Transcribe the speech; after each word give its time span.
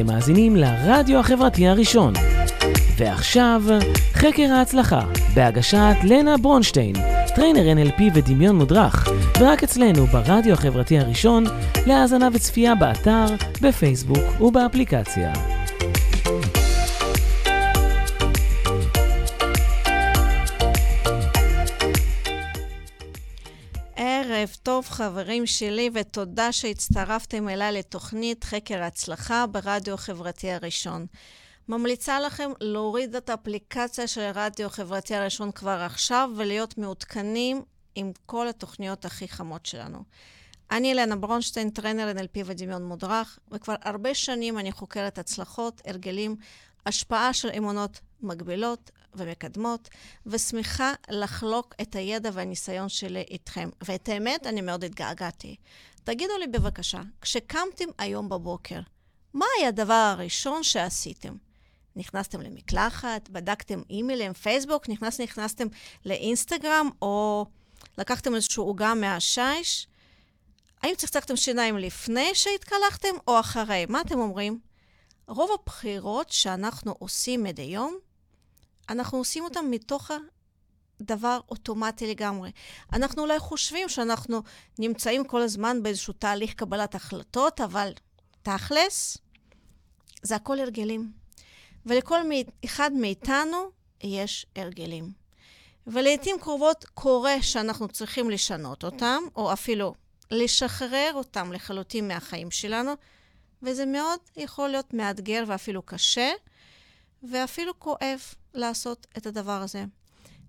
אתם 0.00 0.08
מאזינים 0.08 0.56
לרדיו 0.56 1.18
החברתי 1.18 1.68
הראשון. 1.68 2.12
ועכשיו, 2.96 3.62
חקר 4.14 4.52
ההצלחה, 4.52 5.00
בהגשת 5.34 5.94
לנה 6.04 6.36
ברונשטיין, 6.36 6.94
trainer 7.34 7.62
NLP 7.62 8.02
ודמיון 8.14 8.56
מודרך, 8.56 9.08
ורק 9.40 9.62
אצלנו 9.62 10.06
ברדיו 10.06 10.52
החברתי 10.52 10.98
הראשון, 10.98 11.44
להאזנה 11.86 12.28
וצפייה 12.32 12.74
באתר, 12.74 13.24
בפייסבוק 13.62 14.40
ובאפליקציה. 14.40 15.59
ערב 24.40 24.56
טוב, 24.62 24.88
חברים 24.88 25.46
שלי, 25.46 25.90
ותודה 25.94 26.52
שהצטרפתם 26.52 27.48
אליי 27.48 27.72
לתוכנית 27.72 28.44
חקר 28.44 28.82
הצלחה 28.82 29.46
ברדיו 29.46 29.94
החברתי 29.94 30.50
הראשון. 30.50 31.06
ממליצה 31.68 32.20
לכם 32.20 32.50
להוריד 32.60 33.14
את 33.14 33.30
האפליקציה 33.30 34.06
של 34.06 34.20
הרדיו 34.20 34.66
החברתי 34.66 35.14
הראשון 35.14 35.52
כבר 35.52 35.80
עכשיו 35.86 36.30
ולהיות 36.36 36.78
מעודכנים 36.78 37.62
עם 37.94 38.12
כל 38.26 38.48
התוכניות 38.48 39.04
הכי 39.04 39.28
חמות 39.28 39.66
שלנו. 39.66 39.98
אני 40.70 40.92
אלנה 40.92 41.16
ברונשטיין, 41.16 41.70
טרנר 41.70 42.12
NLP 42.16 42.40
ודמיון 42.44 42.84
מודרך, 42.84 43.38
וכבר 43.50 43.74
הרבה 43.82 44.14
שנים 44.14 44.58
אני 44.58 44.72
חוקרת 44.72 45.18
הצלחות, 45.18 45.82
הרגלים, 45.86 46.36
השפעה 46.86 47.32
של 47.32 47.48
אמונות 47.58 48.00
מגבילות 48.22 48.90
ומקדמות, 49.14 49.88
ושמחה 50.26 50.92
לחלוק 51.10 51.74
את 51.80 51.94
הידע 51.94 52.30
והניסיון 52.32 52.88
שלי 52.88 53.24
איתכם. 53.30 53.70
ואת 53.84 54.08
האמת, 54.08 54.46
אני 54.46 54.60
מאוד 54.60 54.84
התגעגעתי. 54.84 55.56
תגידו 56.04 56.38
לי 56.38 56.46
בבקשה, 56.46 57.00
כשקמתם 57.20 57.88
היום 57.98 58.28
בבוקר, 58.28 58.80
מה 59.34 59.46
היה 59.58 59.68
הדבר 59.68 59.94
הראשון 59.94 60.62
שעשיתם? 60.62 61.34
נכנסתם 61.96 62.40
למקלחת, 62.40 63.28
בדקתם 63.28 63.82
אימיילים, 63.90 64.32
פייסבוק, 64.32 64.88
נכנס, 64.88 65.20
נכנסתם 65.20 65.66
לאינסטגרם, 66.06 66.90
או 67.02 67.46
לקחתם 67.98 68.34
איזושהי 68.34 68.60
עוגה 68.60 68.94
מהשיש? 68.94 69.86
האם 70.82 70.94
צחצחתם 70.96 71.36
שיניים 71.36 71.78
לפני 71.78 72.34
שהתקלחתם 72.34 73.14
או 73.28 73.40
אחרי? 73.40 73.86
מה 73.88 74.00
אתם 74.00 74.18
אומרים? 74.18 74.60
רוב 75.28 75.50
הבחירות 75.60 76.30
שאנחנו 76.30 76.94
עושים 76.98 77.42
מדי 77.42 77.62
יום, 77.62 77.98
אנחנו 78.90 79.18
עושים 79.18 79.44
אותן 79.44 79.64
מתוך 79.70 80.10
דבר 81.02 81.40
אוטומטי 81.48 82.06
לגמרי. 82.06 82.50
אנחנו 82.92 83.22
אולי 83.22 83.38
חושבים 83.38 83.88
שאנחנו 83.88 84.42
נמצאים 84.78 85.24
כל 85.24 85.42
הזמן 85.42 85.82
באיזשהו 85.82 86.12
תהליך 86.12 86.54
קבלת 86.54 86.94
החלטות, 86.94 87.60
אבל 87.60 87.92
תכלס, 88.42 89.18
זה 90.22 90.36
הכל 90.36 90.60
הרגלים. 90.60 91.12
ולכל 91.86 92.20
אחד 92.64 92.92
מאיתנו 92.92 93.70
יש 94.02 94.46
הרגלים. 94.56 95.12
ולעיתים 95.86 96.36
קרובות 96.40 96.84
קורה 96.94 97.42
שאנחנו 97.42 97.88
צריכים 97.88 98.30
לשנות 98.30 98.84
אותם, 98.84 99.22
או 99.36 99.52
אפילו 99.52 99.94
לשחרר 100.30 101.10
אותם 101.14 101.52
לחלוטין 101.52 102.08
מהחיים 102.08 102.50
שלנו, 102.50 102.92
וזה 103.62 103.86
מאוד 103.86 104.18
יכול 104.36 104.68
להיות 104.68 104.94
מאתגר 104.94 105.44
ואפילו 105.46 105.82
קשה, 105.82 106.32
ואפילו 107.22 107.78
כואב 107.78 108.20
לעשות 108.54 109.06
את 109.16 109.26
הדבר 109.26 109.62
הזה. 109.62 109.84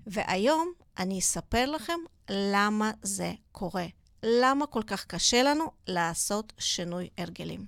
והיום 0.08 0.72
אני 0.98 1.20
אספר 1.20 1.72
לכם 1.72 2.00
למה 2.30 2.92
זה 3.02 3.34
קורה. 3.52 3.86
למה 4.24 4.68
כל 4.68 4.84
כך 4.88 5.06
קשה 5.06 5.44
לנו 5.44 5.72
לעשות 5.88 6.54
שינוי 6.58 7.10
הרגלים. 7.18 7.66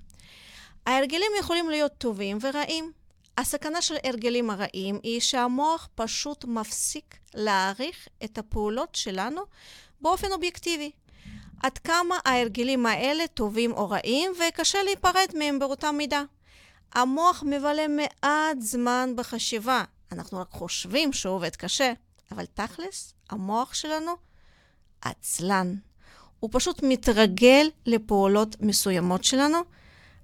ההרגלים 0.85 1.31
יכולים 1.39 1.69
להיות 1.69 1.91
טובים 1.97 2.37
ורעים. 2.41 2.91
הסכנה 3.37 3.81
של 3.81 3.95
הרגלים 4.03 4.49
הרעים 4.49 4.99
היא 5.03 5.19
שהמוח 5.19 5.89
פשוט 5.95 6.45
מפסיק 6.45 7.17
להעריך 7.33 8.07
את 8.23 8.37
הפעולות 8.37 8.95
שלנו 8.95 9.41
באופן 10.01 10.31
אובייקטיבי. 10.31 10.91
עד 11.63 11.77
כמה 11.77 12.19
ההרגלים 12.25 12.85
האלה 12.85 13.27
טובים 13.27 13.71
או 13.71 13.89
רעים, 13.89 14.31
וקשה 14.39 14.83
להיפרד 14.83 15.27
מהם 15.37 15.59
באותה 15.59 15.91
מידה. 15.91 16.23
המוח 16.93 17.43
מבלה 17.47 17.87
מעט 17.87 18.57
זמן 18.59 19.13
בחשיבה. 19.15 19.83
אנחנו 20.13 20.39
רק 20.39 20.47
חושבים 20.51 21.13
שהוא 21.13 21.35
עובד 21.35 21.55
קשה, 21.55 21.93
אבל 22.31 22.45
תכלס, 22.45 23.13
המוח 23.29 23.73
שלנו 23.73 24.11
עצלן. 25.01 25.75
הוא 26.39 26.49
פשוט 26.53 26.83
מתרגל 26.83 27.67
לפעולות 27.85 28.55
מסוימות 28.61 29.23
שלנו, 29.23 29.57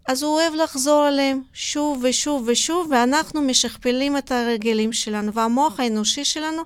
אז 0.08 0.24
הוא 0.24 0.34
אוהב 0.34 0.54
לחזור 0.54 1.04
עליהם 1.04 1.42
שוב 1.54 2.04
ושוב 2.04 2.48
ושוב, 2.48 2.88
ואנחנו 2.92 3.42
משכפלים 3.42 4.18
את 4.18 4.32
הרגלים 4.32 4.94
שלנו, 4.94 5.34
והמוח 5.34 5.80
האנושי 5.80 6.26
שלנו 6.26 6.62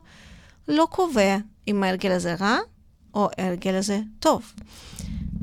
לא 0.67 0.87
קובע 0.91 1.37
אם 1.67 1.83
ההרגל 1.83 2.11
הזה 2.11 2.35
רע 2.39 2.57
או 3.13 3.29
ההרגל 3.37 3.75
הזה 3.75 3.99
טוב. 4.19 4.53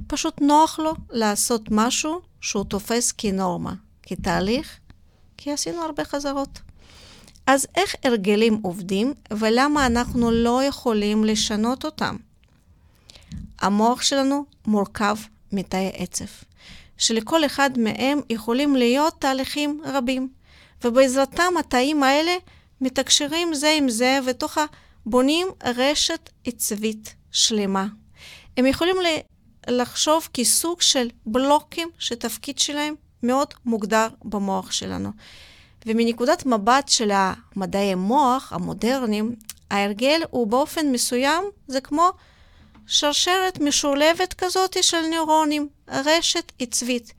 פשוט 0.06 0.40
נוח 0.40 0.78
לו 0.78 0.94
לעשות 1.10 1.62
משהו 1.70 2.20
שהוא 2.40 2.64
תופס 2.64 3.12
כנורמה, 3.12 3.74
כתהליך, 4.02 4.78
כי 5.36 5.52
עשינו 5.52 5.82
הרבה 5.82 6.04
חזרות. 6.04 6.60
אז 7.46 7.66
איך 7.74 7.94
הרגלים 8.04 8.60
עובדים 8.62 9.14
ולמה 9.30 9.86
אנחנו 9.86 10.30
לא 10.30 10.64
יכולים 10.64 11.24
לשנות 11.24 11.84
אותם? 11.84 12.16
המוח 13.60 14.02
שלנו 14.02 14.44
מורכב 14.66 15.16
מתאי 15.52 15.90
עצב, 15.94 16.24
שלכל 16.98 17.46
אחד 17.46 17.70
מהם 17.78 18.20
יכולים 18.30 18.76
להיות 18.76 19.14
תהליכים 19.18 19.80
רבים, 19.84 20.28
ובעזרתם 20.84 21.52
התאים 21.60 22.02
האלה 22.02 22.36
מתקשרים 22.80 23.54
זה 23.54 23.74
עם 23.78 23.88
זה 23.88 24.18
ותוכה 24.26 24.64
בונים 25.06 25.46
רשת 25.64 26.30
עצבית 26.44 27.14
שלמה. 27.32 27.86
הם 28.56 28.66
יכולים 28.66 28.96
לחשוב 29.68 30.28
כסוג 30.34 30.80
של 30.80 31.08
בלוקים 31.26 31.88
שתפקיד 31.98 32.58
שלהם 32.58 32.94
מאוד 33.22 33.54
מוגדר 33.64 34.08
במוח 34.24 34.72
שלנו. 34.72 35.10
ומנקודת 35.86 36.46
מבט 36.46 36.88
של 36.88 37.10
המדעי 37.14 37.92
המוח 37.92 38.52
המודרניים, 38.52 39.34
ההרגל 39.70 40.20
הוא 40.30 40.46
באופן 40.46 40.92
מסוים, 40.92 41.44
זה 41.66 41.80
כמו 41.80 42.10
שרשרת 42.86 43.60
משולבת 43.60 44.34
כזאת 44.38 44.76
של 44.82 45.00
נוירונים, 45.10 45.68
רשת 45.88 46.52
עצבית. 46.58 47.12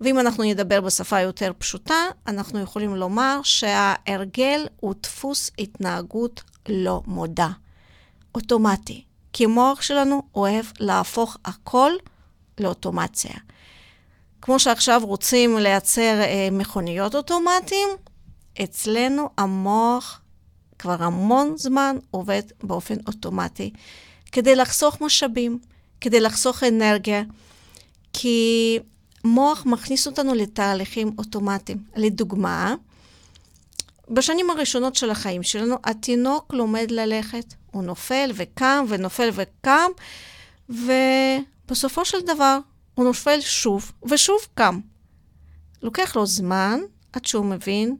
ואם 0.00 0.18
אנחנו 0.18 0.44
נדבר 0.44 0.80
בשפה 0.80 1.20
יותר 1.20 1.52
פשוטה, 1.58 2.04
אנחנו 2.26 2.60
יכולים 2.60 2.96
לומר 2.96 3.40
שההרגל 3.44 4.66
הוא 4.80 4.94
דפוס 5.02 5.50
התנהגות 5.58 6.42
לא 6.68 7.02
מודע, 7.06 7.48
אוטומטי. 8.34 9.04
כי 9.32 9.44
המוח 9.44 9.82
שלנו 9.82 10.22
אוהב 10.34 10.64
להפוך 10.80 11.36
הכל 11.44 11.92
לאוטומציה. 12.60 13.34
כמו 14.42 14.58
שעכשיו 14.58 15.02
רוצים 15.04 15.58
לייצר 15.58 16.20
אה, 16.20 16.48
מכוניות 16.52 17.14
אוטומטיים, 17.14 17.88
אצלנו 18.62 19.28
המוח 19.38 20.20
כבר 20.78 21.02
המון 21.02 21.56
זמן 21.56 21.96
עובד 22.10 22.42
באופן 22.62 22.94
אוטומטי, 23.06 23.70
כדי 24.32 24.56
לחסוך 24.56 25.00
משאבים, 25.00 25.58
כדי 26.00 26.20
לחסוך 26.20 26.64
אנרגיה, 26.64 27.22
כי 28.12 28.78
מוח 29.24 29.66
מכניס 29.66 30.06
אותנו 30.06 30.34
לתהליכים 30.34 31.12
אוטומטיים. 31.18 31.78
לדוגמה, 31.96 32.74
בשנים 34.08 34.50
הראשונות 34.50 34.96
של 34.96 35.10
החיים 35.10 35.42
שלנו, 35.42 35.76
התינוק 35.84 36.54
לומד 36.54 36.90
ללכת. 36.90 37.54
הוא 37.70 37.82
נופל 37.82 38.30
וקם 38.34 38.84
ונופל 38.88 39.30
וקם, 39.32 39.90
ובסופו 40.68 42.04
של 42.04 42.20
דבר 42.20 42.58
הוא 42.94 43.04
נופל 43.04 43.40
שוב 43.40 43.92
ושוב 44.10 44.38
קם. 44.54 44.80
לוקח 45.82 46.16
לו 46.16 46.26
זמן 46.26 46.80
עד 47.12 47.24
שהוא 47.24 47.44
מבין, 47.44 47.96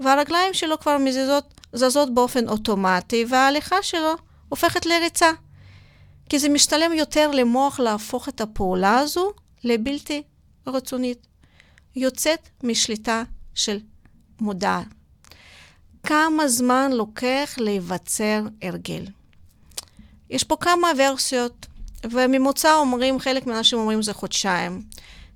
והרגליים 0.00 0.54
שלו 0.54 0.80
כבר 0.80 0.98
מזיזות, 0.98 1.60
זזות 1.72 2.14
באופן 2.14 2.48
אוטומטי, 2.48 3.24
וההליכה 3.28 3.82
שלו 3.82 4.14
הופכת 4.48 4.86
לריצה. 4.86 5.30
כי 6.28 6.38
זה 6.38 6.48
משתלם 6.48 6.92
יותר 6.92 7.30
למוח 7.30 7.80
להפוך 7.80 8.28
את 8.28 8.40
הפעולה 8.40 8.98
הזו 8.98 9.32
לבלתי 9.64 10.22
רצונית. 10.66 11.26
יוצאת 11.96 12.48
משליטה 12.62 13.22
של 13.54 13.78
מודע. 14.40 14.80
כמה 16.02 16.48
זמן 16.48 16.92
לוקח 16.92 17.54
להיווצר 17.58 18.42
הרגל? 18.62 19.04
יש 20.30 20.44
פה 20.44 20.56
כמה 20.56 20.88
ורסיות 20.98 21.66
וממוצע 22.10 22.74
אומרים, 22.74 23.18
חלק 23.18 23.46
מהאנשים 23.46 23.78
אומרים 23.78 24.02
זה 24.02 24.12
חודשיים, 24.12 24.82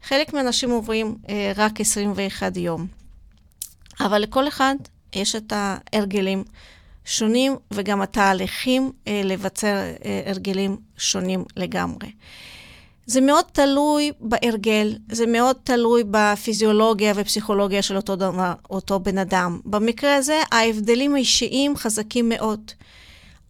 חלק 0.02 0.32
מהאנשים 0.32 0.70
אומרים 0.70 1.16
אה, 1.28 1.52
רק 1.56 1.80
21 1.80 2.56
יום. 2.56 2.86
אבל 4.00 4.18
לכל 4.18 4.48
אחד 4.48 4.74
יש 5.14 5.36
את 5.36 5.52
ההרגלים 5.56 6.44
שונים, 7.04 7.56
וגם 7.70 8.02
התהליכים 8.02 8.92
אה, 9.08 9.20
לבצע 9.24 9.68
אה, 10.04 10.22
הרגלים 10.26 10.76
שונים 10.96 11.44
לגמרי. 11.56 12.12
זה 13.06 13.20
מאוד 13.20 13.44
תלוי 13.52 14.12
בהרגל, 14.20 14.96
זה 15.12 15.26
מאוד 15.26 15.56
תלוי 15.64 16.02
בפיזיולוגיה 16.10 17.12
ופסיכולוגיה 17.16 17.82
של 17.82 17.96
אותו, 17.96 18.16
דבר, 18.16 18.52
אותו 18.70 19.00
בן 19.00 19.18
אדם. 19.18 19.60
במקרה 19.64 20.16
הזה, 20.16 20.40
ההבדלים 20.52 21.14
האישיים 21.14 21.76
חזקים 21.76 22.28
מאוד. 22.28 22.70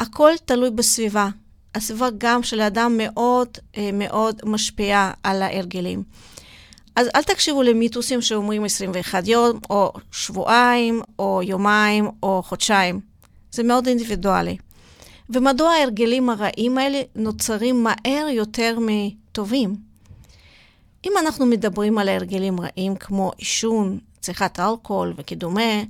הכל 0.01 0.33
תלוי 0.45 0.71
בסביבה. 0.71 1.29
הסביבה 1.75 2.09
גם 2.19 2.43
של 2.43 2.61
האדם 2.61 2.95
מאוד 2.99 3.49
אה, 3.77 3.91
מאוד 3.93 4.41
משפיעה 4.45 5.13
על 5.23 5.43
ההרגלים. 5.43 6.03
אז 6.97 7.09
אל 7.15 7.23
תקשיבו 7.23 7.63
למיתוסים 7.63 8.23
שאומרים 8.23 8.65
21 8.65 9.29
יום, 9.29 9.61
או 9.71 9.93
שבועיים, 10.13 11.03
או 11.19 11.41
יומיים, 11.45 12.09
או 12.23 12.43
חודשיים. 12.43 13.01
זה 13.53 13.63
מאוד 13.63 13.87
אינדיבידואלי. 13.87 14.57
ומדוע 15.31 15.71
ההרגלים 15.71 16.31
הרעים 16.31 16.79
האלה 16.79 17.03
נוצרים 17.15 17.85
מהר 17.85 18.27
יותר 18.31 18.79
מטובים? 18.81 19.77
אם 21.07 21.13
אנחנו 21.21 21.47
מדברים 21.47 21.99
על 21.99 22.09
הרגלים 22.09 22.61
רעים 22.61 22.97
כמו 22.97 23.33
עישון, 23.37 23.99
צריכת 24.21 24.61
אלכוהול 24.61 25.15
וכדומה, 25.17 25.83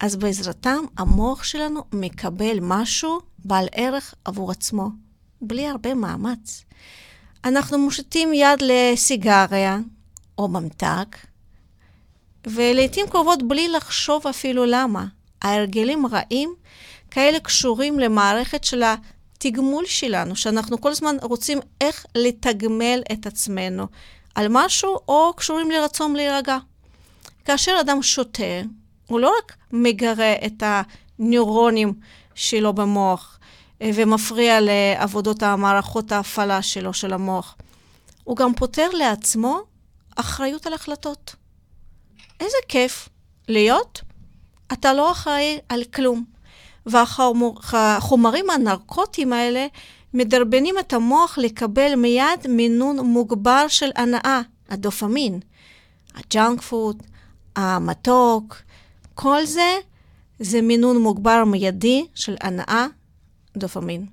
אז 0.00 0.16
בעזרתם 0.16 0.84
המוח 0.98 1.44
שלנו 1.44 1.82
מקבל 1.92 2.58
משהו 2.60 3.20
בעל 3.44 3.66
ערך 3.72 4.14
עבור 4.24 4.50
עצמו, 4.50 4.88
בלי 5.42 5.66
הרבה 5.66 5.94
מאמץ. 5.94 6.64
אנחנו 7.44 7.78
מושיטים 7.78 8.34
יד 8.34 8.58
לסיגריה 8.60 9.78
או 10.38 10.48
ממתק, 10.48 11.16
ולעיתים 12.46 13.06
קרובות 13.06 13.48
בלי 13.48 13.68
לחשוב 13.68 14.26
אפילו 14.26 14.64
למה. 14.64 15.06
ההרגלים 15.42 16.06
רעים 16.06 16.54
כאלה 17.10 17.40
קשורים 17.40 17.98
למערכת 17.98 18.64
של 18.64 18.82
התגמול 18.82 19.86
שלנו, 19.86 20.36
שאנחנו 20.36 20.80
כל 20.80 20.90
הזמן 20.90 21.16
רוצים 21.22 21.58
איך 21.80 22.06
לתגמל 22.14 23.02
את 23.12 23.26
עצמנו 23.26 23.86
על 24.34 24.46
משהו, 24.50 24.98
או 25.08 25.32
קשורים 25.36 25.70
לרצון 25.70 26.16
להירגע. 26.16 26.58
כאשר 27.44 27.76
אדם 27.80 28.02
שותה, 28.02 28.62
הוא 29.06 29.20
לא 29.20 29.34
רק 29.38 29.56
מגרה 29.72 30.32
את 30.46 30.62
הנוירונים 30.66 31.94
שלו 32.34 32.72
במוח 32.72 33.38
ומפריע 33.94 34.58
לעבודות 34.60 35.42
המערכות 35.42 36.12
ההפעלה 36.12 36.62
שלו, 36.62 36.92
של 36.92 37.12
המוח, 37.12 37.56
הוא 38.24 38.36
גם 38.36 38.54
פותר 38.54 38.90
לעצמו 38.90 39.60
אחריות 40.16 40.66
על 40.66 40.72
החלטות. 40.72 41.34
איזה 42.40 42.56
כיף 42.68 43.08
להיות, 43.48 44.00
אתה 44.72 44.92
לא 44.92 45.12
אחראי 45.12 45.58
על 45.68 45.84
כלום. 45.84 46.24
והחומרים 46.86 48.50
הנרקוטיים 48.50 49.32
האלה 49.32 49.66
מדרבנים 50.14 50.74
את 50.78 50.92
המוח 50.92 51.38
לקבל 51.38 51.94
מיד 51.94 52.46
מינון 52.48 53.00
מוגבר 53.00 53.68
של 53.68 53.90
הנאה, 53.96 54.40
הדופמין. 54.68 55.40
ה 56.14 56.23
junk 56.23 56.60
food, 56.60 57.02
המתוק, 57.56 58.56
כל 59.14 59.44
זה 59.44 59.76
זה 60.38 60.62
מינון 60.62 60.98
מוגבר 60.98 61.44
מיידי 61.44 62.06
של 62.14 62.36
הנאה, 62.40 62.86
דופמין. 63.56 64.06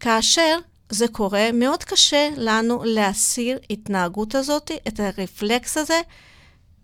כאשר 0.00 0.58
זה 0.90 1.08
קורה, 1.08 1.52
מאוד 1.52 1.84
קשה 1.84 2.28
לנו 2.36 2.82
להסיר 2.84 3.58
התנהגות 3.70 4.34
הזאת, 4.34 4.70
את 4.88 5.00
הרפלקס 5.00 5.76
הזה, 5.76 6.00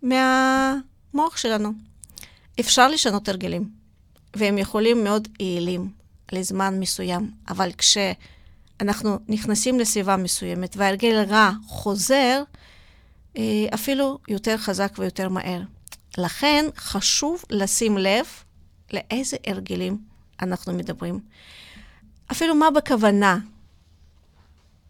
מהמוח 0.01 1.37
שלנו. 1.37 1.69
אפשר 2.59 2.87
לשנות 2.87 3.29
הרגלים. 3.29 3.85
והם 4.35 4.57
יכולים 4.57 5.03
מאוד 5.03 5.27
יעילים 5.39 5.89
לזמן 6.31 6.79
מסוים, 6.79 7.31
אבל 7.49 7.71
כשאנחנו 7.77 9.19
נכנסים 9.27 9.79
לסביבה 9.79 10.17
מסוימת 10.17 10.77
וההרגל 10.77 11.25
רע 11.29 11.51
חוזר, 11.67 12.43
אה, 13.37 13.43
אפילו 13.73 14.19
יותר 14.27 14.57
חזק 14.57 14.93
ויותר 14.97 15.29
מהר. 15.29 15.61
לכן 16.17 16.65
חשוב 16.77 17.43
לשים 17.49 17.97
לב 17.97 18.25
לאיזה 18.93 19.37
הרגלים 19.47 19.97
אנחנו 20.41 20.73
מדברים. 20.73 21.19
אפילו 22.31 22.55
מה 22.55 22.71
בכוונה 22.71 23.37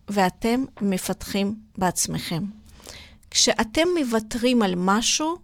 ואתם 0.07 0.65
מפתחים 0.81 1.56
בעצמכם. 1.77 2.44
כשאתם 3.31 3.88
מוותרים 4.00 4.62
על 4.62 4.74
משהו, 4.77 5.38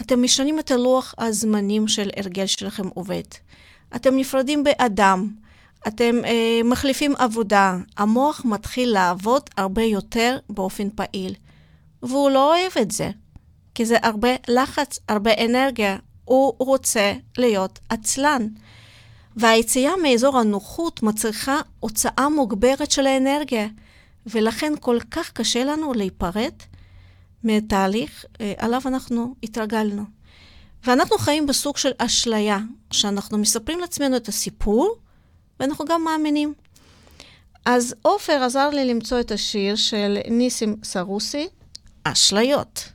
אתם 0.00 0.22
משנים 0.22 0.58
את 0.58 0.70
הלוח 0.70 1.14
הזמנים 1.18 1.88
של 1.88 2.10
הרגל 2.16 2.46
שלכם 2.46 2.88
עובד. 2.88 3.22
אתם 3.96 4.16
נפרדים 4.16 4.64
באדם, 4.64 5.28
אתם 5.88 6.14
אה, 6.24 6.60
מחליפים 6.64 7.16
עבודה, 7.16 7.76
המוח 7.96 8.42
מתחיל 8.44 8.92
לעבוד 8.92 9.42
הרבה 9.56 9.82
יותר 9.82 10.38
באופן 10.48 10.90
פעיל. 10.90 11.34
והוא 12.02 12.30
לא 12.30 12.54
אוהב 12.54 12.72
את 12.80 12.90
זה, 12.90 13.10
כי 13.74 13.84
זה 13.86 13.96
הרבה 14.02 14.28
לחץ, 14.48 14.98
הרבה 15.08 15.30
אנרגיה. 15.44 15.96
הוא 16.30 16.54
רוצה 16.58 17.12
להיות 17.38 17.78
עצלן. 17.88 18.46
והיציאה 19.36 19.92
מאזור 20.02 20.38
הנוחות 20.38 21.02
מצריכה 21.02 21.60
הוצאה 21.80 22.28
מוגברת 22.28 22.90
של 22.90 23.06
האנרגיה, 23.06 23.66
ולכן 24.26 24.72
כל 24.80 24.98
כך 25.10 25.32
קשה 25.32 25.64
לנו 25.64 25.92
להיפרד 25.92 26.52
מתהליך 27.44 28.24
אה, 28.40 28.52
עליו 28.58 28.80
אנחנו 28.86 29.34
התרגלנו. 29.42 30.02
ואנחנו 30.84 31.18
חיים 31.18 31.46
בסוג 31.46 31.76
של 31.76 31.90
אשליה, 31.98 32.58
שאנחנו 32.90 33.38
מספרים 33.38 33.80
לעצמנו 33.80 34.16
את 34.16 34.28
הסיפור, 34.28 34.96
ואנחנו 35.60 35.84
גם 35.84 36.04
מאמינים. 36.04 36.54
אז 37.64 37.94
עופר 38.02 38.42
עזר 38.42 38.70
לי 38.70 38.84
למצוא 38.84 39.20
את 39.20 39.30
השיר 39.30 39.76
של 39.76 40.18
ניסים 40.30 40.76
סרוסי, 40.84 41.48
אשליות. 42.04 42.88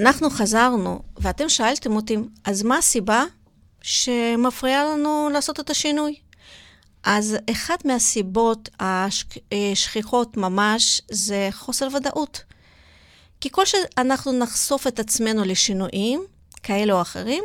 אנחנו 0.00 0.30
חזרנו, 0.30 1.02
ואתם 1.18 1.48
שאלתם 1.48 1.96
אותי, 1.96 2.16
אז 2.44 2.62
מה 2.62 2.78
הסיבה 2.78 3.24
שמפריעה 3.82 4.84
לנו 4.84 5.30
לעשות 5.32 5.60
את 5.60 5.70
השינוי? 5.70 6.14
אז 7.04 7.36
אחת 7.50 7.84
מהסיבות 7.84 8.68
השכיחות 8.80 10.36
ממש 10.36 11.02
זה 11.10 11.48
חוסר 11.52 11.88
ודאות. 11.96 12.42
כי 13.40 13.48
כל 13.52 13.66
שאנחנו 13.66 14.32
נחשוף 14.32 14.86
את 14.86 14.98
עצמנו 14.98 15.44
לשינויים 15.44 16.24
כאלה 16.62 16.92
או 16.92 17.00
אחרים, 17.00 17.44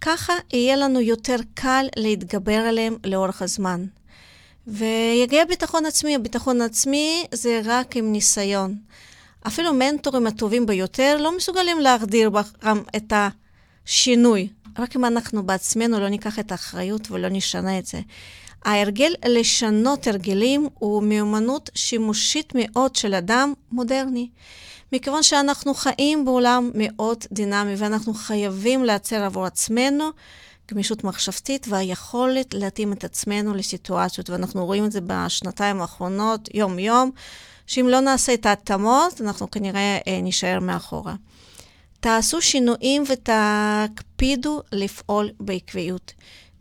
ככה 0.00 0.32
יהיה 0.52 0.76
לנו 0.76 1.00
יותר 1.00 1.36
קל 1.54 1.86
להתגבר 1.96 2.58
עליהם 2.68 2.96
לאורך 3.04 3.42
הזמן. 3.42 3.86
ויגיע 4.66 5.44
ביטחון 5.44 5.86
עצמי. 5.86 6.14
הביטחון 6.14 6.60
עצמי 6.60 7.24
זה 7.32 7.60
רק 7.64 7.96
עם 7.96 8.12
ניסיון. 8.12 8.76
אפילו 9.46 9.74
מנטורים 9.74 10.26
הטובים 10.26 10.66
ביותר 10.66 11.16
לא 11.20 11.36
מסוגלים 11.36 11.80
להחדיר 11.80 12.30
בהם 12.30 12.82
את 12.96 13.12
השינוי. 13.86 14.48
רק 14.78 14.96
אם 14.96 15.04
אנחנו 15.04 15.42
בעצמנו 15.42 16.00
לא 16.00 16.08
ניקח 16.08 16.38
את 16.38 16.52
האחריות 16.52 17.10
ולא 17.10 17.28
נשנה 17.28 17.78
את 17.78 17.86
זה. 17.86 18.00
ההרגל 18.64 19.12
לשנות 19.28 20.06
הרגלים 20.06 20.68
הוא 20.74 21.02
מיומנות 21.02 21.70
שימושית 21.74 22.52
מאוד 22.56 22.96
של 22.96 23.14
אדם 23.14 23.52
מודרני. 23.72 24.28
מכיוון 24.92 25.22
שאנחנו 25.22 25.74
חיים 25.74 26.24
בעולם 26.24 26.70
מאוד 26.74 27.24
דינמי 27.32 27.74
ואנחנו 27.78 28.14
חייבים 28.14 28.84
לייצר 28.84 29.24
עבור 29.24 29.46
עצמנו 29.46 30.10
גמישות 30.70 31.04
מחשבתית 31.04 31.66
והיכולת 31.68 32.54
להתאים 32.54 32.92
את 32.92 33.04
עצמנו 33.04 33.54
לסיטואציות, 33.54 34.30
ואנחנו 34.30 34.66
רואים 34.66 34.84
את 34.84 34.92
זה 34.92 35.00
בשנתיים 35.06 35.80
האחרונות, 35.80 36.48
יום-יום, 36.54 37.10
שאם 37.66 37.86
לא 37.88 38.00
נעשה 38.00 38.34
את 38.34 38.46
ההתאמות, 38.46 39.20
אנחנו 39.20 39.50
כנראה 39.50 39.98
אה, 40.06 40.20
נישאר 40.22 40.58
מאחורה. 40.60 41.14
תעשו 42.00 42.40
שינויים 42.42 43.02
ותקפידו 43.08 44.62
לפעול 44.72 45.30
בעקביות. 45.40 46.12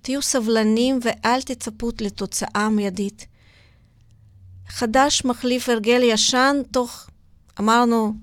תהיו 0.02 0.22
סבלנים 0.22 1.00
ואל 1.02 1.42
תצפו 1.42 1.90
לתוצאה 2.02 2.70
מיידית. 2.70 3.26
חדש 4.68 5.26
מחליף 5.26 5.70
הרגל 5.70 6.02
ישן 6.04 6.62
תוך, 6.72 7.08
אמרנו, 7.60 8.14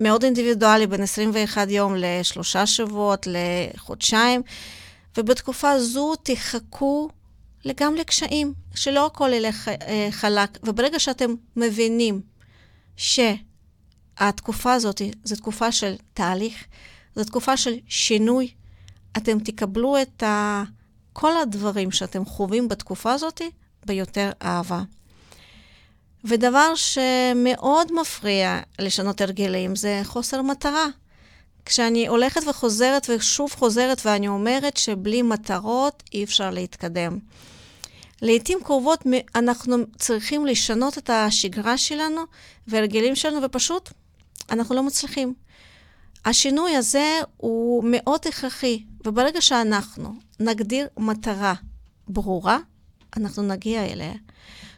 מאוד 0.00 0.24
אינדיבידואלי, 0.24 0.86
בין 0.86 1.02
21 1.02 1.66
יום 1.70 1.94
לשלושה 1.96 2.66
שבועות, 2.66 3.26
לחודשיים, 3.30 4.42
ובתקופה 5.16 5.78
זו 5.78 6.14
תחכו 6.22 7.08
גם 7.76 7.94
לקשיים, 7.94 8.52
שלא 8.74 9.06
הכל 9.06 9.30
ילך 9.32 9.68
אה, 9.68 10.08
חלק. 10.10 10.58
וברגע 10.62 10.98
שאתם 10.98 11.34
מבינים 11.56 12.20
שהתקופה 13.00 14.72
הזאת 14.72 15.02
זו 15.24 15.36
תקופה 15.36 15.72
של 15.72 15.94
תהליך, 16.14 16.64
זו 17.16 17.24
תקופה 17.24 17.56
של 17.56 17.74
שינוי, 17.88 18.50
אתם 19.16 19.38
תקבלו 19.38 20.02
את 20.02 20.22
ה... 20.22 20.62
כל 21.12 21.36
הדברים 21.36 21.90
שאתם 21.90 22.24
חווים 22.24 22.68
בתקופה 22.68 23.12
הזאת 23.12 23.40
ביותר 23.86 24.30
אהבה. 24.42 24.82
ודבר 26.24 26.72
שמאוד 26.74 27.92
מפריע 28.00 28.60
לשנות 28.78 29.20
הרגלים 29.20 29.76
זה 29.76 30.00
חוסר 30.04 30.42
מטרה. 30.42 30.86
כשאני 31.64 32.08
הולכת 32.08 32.40
וחוזרת 32.48 33.06
ושוב 33.10 33.52
חוזרת 33.52 34.00
ואני 34.04 34.28
אומרת 34.28 34.76
שבלי 34.76 35.22
מטרות 35.22 36.02
אי 36.12 36.24
אפשר 36.24 36.50
להתקדם. 36.50 37.18
לעתים 38.22 38.58
קרובות 38.64 39.04
אנחנו 39.34 39.76
צריכים 39.98 40.46
לשנות 40.46 40.98
את 40.98 41.10
השגרה 41.10 41.78
שלנו 41.78 42.22
והרגלים 42.66 43.16
שלנו 43.16 43.42
ופשוט 43.42 43.90
אנחנו 44.50 44.74
לא 44.74 44.82
מצליחים. 44.82 45.34
השינוי 46.24 46.76
הזה 46.76 47.18
הוא 47.36 47.84
מאוד 47.86 48.20
הכרחי, 48.28 48.84
וברגע 49.06 49.40
שאנחנו 49.40 50.14
נגדיר 50.40 50.88
מטרה 50.98 51.54
ברורה, 52.08 52.58
אנחנו 53.16 53.42
נגיע 53.42 53.84
אליה. 53.84 54.12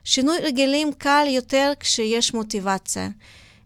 שינוי 0.04 0.38
רגלים 0.38 0.92
קל 0.92 1.26
יותר 1.28 1.72
כשיש 1.80 2.34
מוטיבציה. 2.34 3.08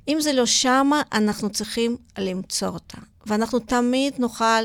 אם 0.08 0.20
זה 0.20 0.32
לא 0.32 0.46
שמה, 0.46 1.02
אנחנו 1.12 1.50
צריכים 1.50 1.96
למצוא 2.18 2.68
אותה. 2.68 2.98
ואנחנו 3.26 3.58
תמיד 3.58 4.14
נוכל 4.18 4.64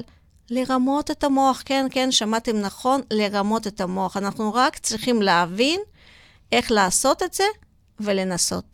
לרמות 0.51 1.11
את 1.11 1.23
המוח. 1.23 1.63
כן, 1.65 1.85
כן, 1.91 2.11
שמעתם 2.11 2.57
נכון, 2.57 3.01
לרמות 3.11 3.67
את 3.67 3.81
המוח. 3.81 4.17
אנחנו 4.17 4.53
רק 4.53 4.77
צריכים 4.77 5.21
להבין 5.21 5.79
איך 6.51 6.71
לעשות 6.71 7.23
את 7.23 7.33
זה 7.33 7.43
ולנסות. 7.99 8.65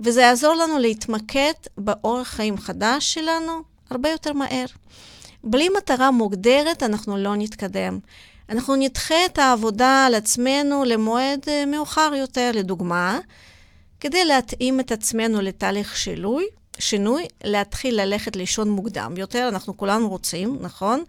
וזה 0.00 0.20
יעזור 0.20 0.54
לנו 0.54 0.78
להתמקד 0.78 1.52
באורח 1.78 2.28
חיים 2.28 2.58
חדש 2.58 3.14
שלנו 3.14 3.52
הרבה 3.90 4.08
יותר 4.10 4.32
מהר. 4.32 4.66
בלי 5.44 5.68
מטרה 5.68 6.10
מוגדרת 6.10 6.82
אנחנו 6.82 7.16
לא 7.16 7.36
נתקדם. 7.36 7.98
אנחנו 8.48 8.76
נדחה 8.76 9.26
את 9.26 9.38
העבודה 9.38 10.06
על 10.06 10.14
עצמנו 10.14 10.84
למועד 10.84 11.40
אה, 11.48 11.66
מאוחר 11.66 12.12
יותר, 12.16 12.50
לדוגמה, 12.54 13.18
כדי 14.00 14.24
להתאים 14.24 14.80
את 14.80 14.92
עצמנו 14.92 15.40
לתהליך 15.40 15.96
שינוי, 15.96 16.46
שינוי, 16.78 17.26
להתחיל 17.44 18.00
ללכת 18.00 18.36
לישון 18.36 18.70
מוקדם 18.70 19.14
יותר, 19.16 19.48
אנחנו 19.48 19.76
כולנו 19.76 20.08
רוצים, 20.08 20.58
נכון? 20.60 21.04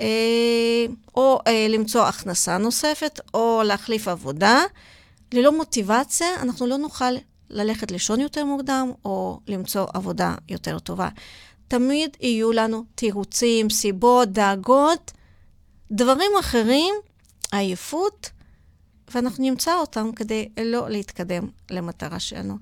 אה, 0.00 0.86
או 1.14 1.40
אה, 1.46 1.66
למצוא 1.68 2.02
הכנסה 2.02 2.58
נוספת, 2.58 3.20
או 3.34 3.62
להחליף 3.64 4.08
עבודה. 4.08 4.60
ללא 5.32 5.56
מוטיבציה, 5.56 6.26
אנחנו 6.42 6.66
לא 6.66 6.76
נוכל 6.76 7.12
ללכת 7.50 7.90
לישון 7.90 8.20
יותר 8.20 8.44
מוקדם, 8.44 8.92
או 9.04 9.40
למצוא 9.48 9.86
עבודה 9.94 10.34
יותר 10.48 10.78
טובה. 10.78 11.08
תמיד 11.68 12.16
יהיו 12.20 12.52
לנו 12.52 12.84
תירוצים, 12.94 13.70
סיבות, 13.70 14.28
דאגות, 14.28 15.12
דברים 15.90 16.30
אחרים, 16.40 16.94
עייפות, 17.52 18.30
ואנחנו 19.14 19.44
נמצא 19.44 19.76
אותם 19.76 20.12
כדי 20.16 20.48
לא 20.60 20.90
להתקדם 20.90 21.48
למטרה 21.70 22.20
שלנו. 22.20 22.56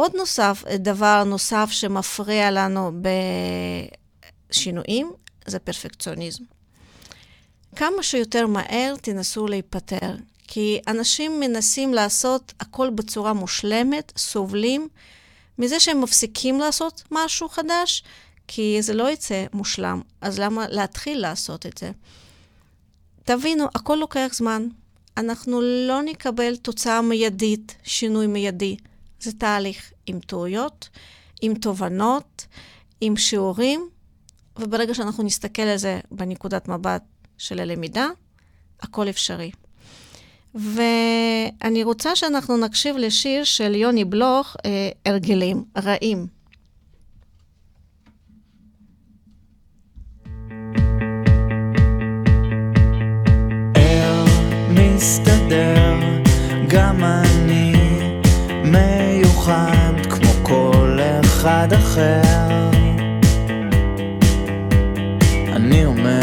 עוד 0.00 0.16
נוסף, 0.16 0.64
דבר 0.78 1.24
נוסף 1.24 1.68
שמפריע 1.70 2.50
לנו 2.50 2.92
בשינויים, 4.50 5.12
זה 5.46 5.58
פרפקציוניזם. 5.58 6.44
כמה 7.76 8.02
שיותר 8.02 8.46
מהר 8.46 8.94
תנסו 9.02 9.46
להיפטר, 9.46 10.14
כי 10.48 10.80
אנשים 10.88 11.40
מנסים 11.40 11.94
לעשות 11.94 12.52
הכל 12.60 12.90
בצורה 12.90 13.32
מושלמת, 13.32 14.12
סובלים 14.16 14.88
מזה 15.58 15.80
שהם 15.80 16.00
מפסיקים 16.00 16.60
לעשות 16.60 17.02
משהו 17.10 17.48
חדש, 17.48 18.02
כי 18.48 18.78
זה 18.80 18.94
לא 18.94 19.10
יצא 19.10 19.44
מושלם, 19.52 20.00
אז 20.20 20.38
למה 20.38 20.68
להתחיל 20.68 21.18
לעשות 21.18 21.66
את 21.66 21.78
זה? 21.78 21.90
תבינו, 23.24 23.66
הכל 23.74 23.94
לוקח 24.00 24.30
זמן. 24.32 24.68
אנחנו 25.16 25.60
לא 25.60 26.02
נקבל 26.02 26.56
תוצאה 26.56 27.02
מיידית, 27.02 27.76
שינוי 27.82 28.26
מיידי. 28.26 28.76
זה 29.20 29.32
תהליך 29.32 29.92
עם 30.06 30.20
טעויות, 30.20 30.88
עם 31.42 31.54
תובנות, 31.54 32.46
עם 33.00 33.16
שיעורים, 33.16 33.88
וברגע 34.58 34.94
שאנחנו 34.94 35.24
נסתכל 35.24 35.62
על 35.62 35.76
זה 35.76 36.00
בנקודת 36.10 36.68
מבט 36.68 37.02
של 37.38 37.60
הלמידה, 37.60 38.06
הכל 38.80 39.08
אפשרי. 39.08 39.50
ואני 40.54 41.84
רוצה 41.84 42.16
שאנחנו 42.16 42.56
נקשיב 42.56 42.96
לשיר 42.96 43.44
של 43.44 43.74
יוני 43.74 44.04
בלוך, 44.04 44.56
אה, 44.64 44.90
הרגלים 45.06 45.64
רעים. 45.76 46.38
מסתדר, 54.74 55.94
גם 56.68 57.27
אחד 61.58 61.72
אחר. 61.72 62.70
אני 65.56 65.84
אומר 65.84 66.20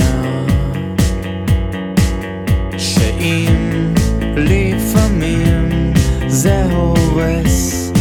שאם 2.78 3.94
לפעמים 4.38 5.94
זה 6.28 6.64
הורס, 6.64 7.92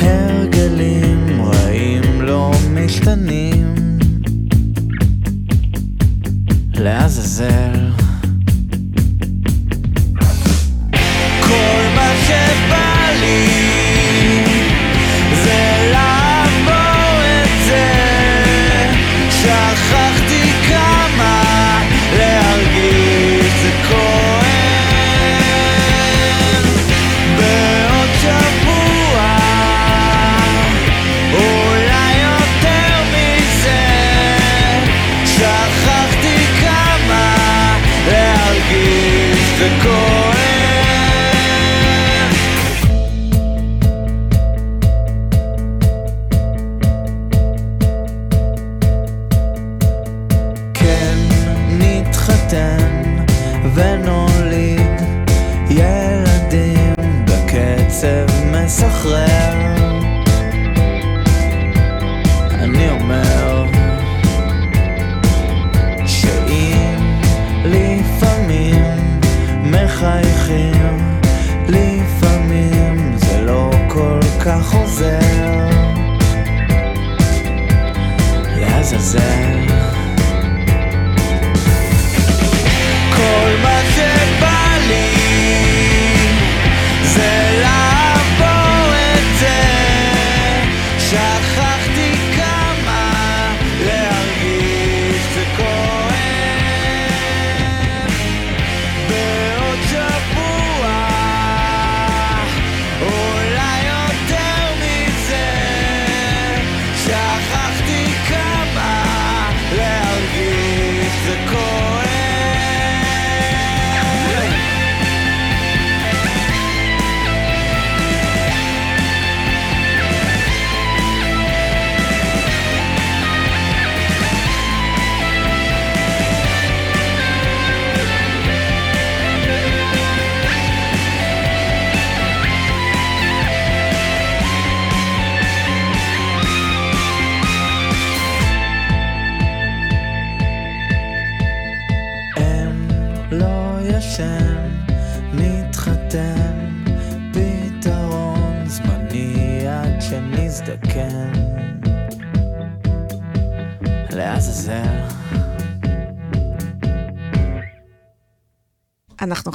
הרגלים 0.00 1.42
רעים 1.42 2.22
לא 2.22 2.50
משתנים. 2.70 3.43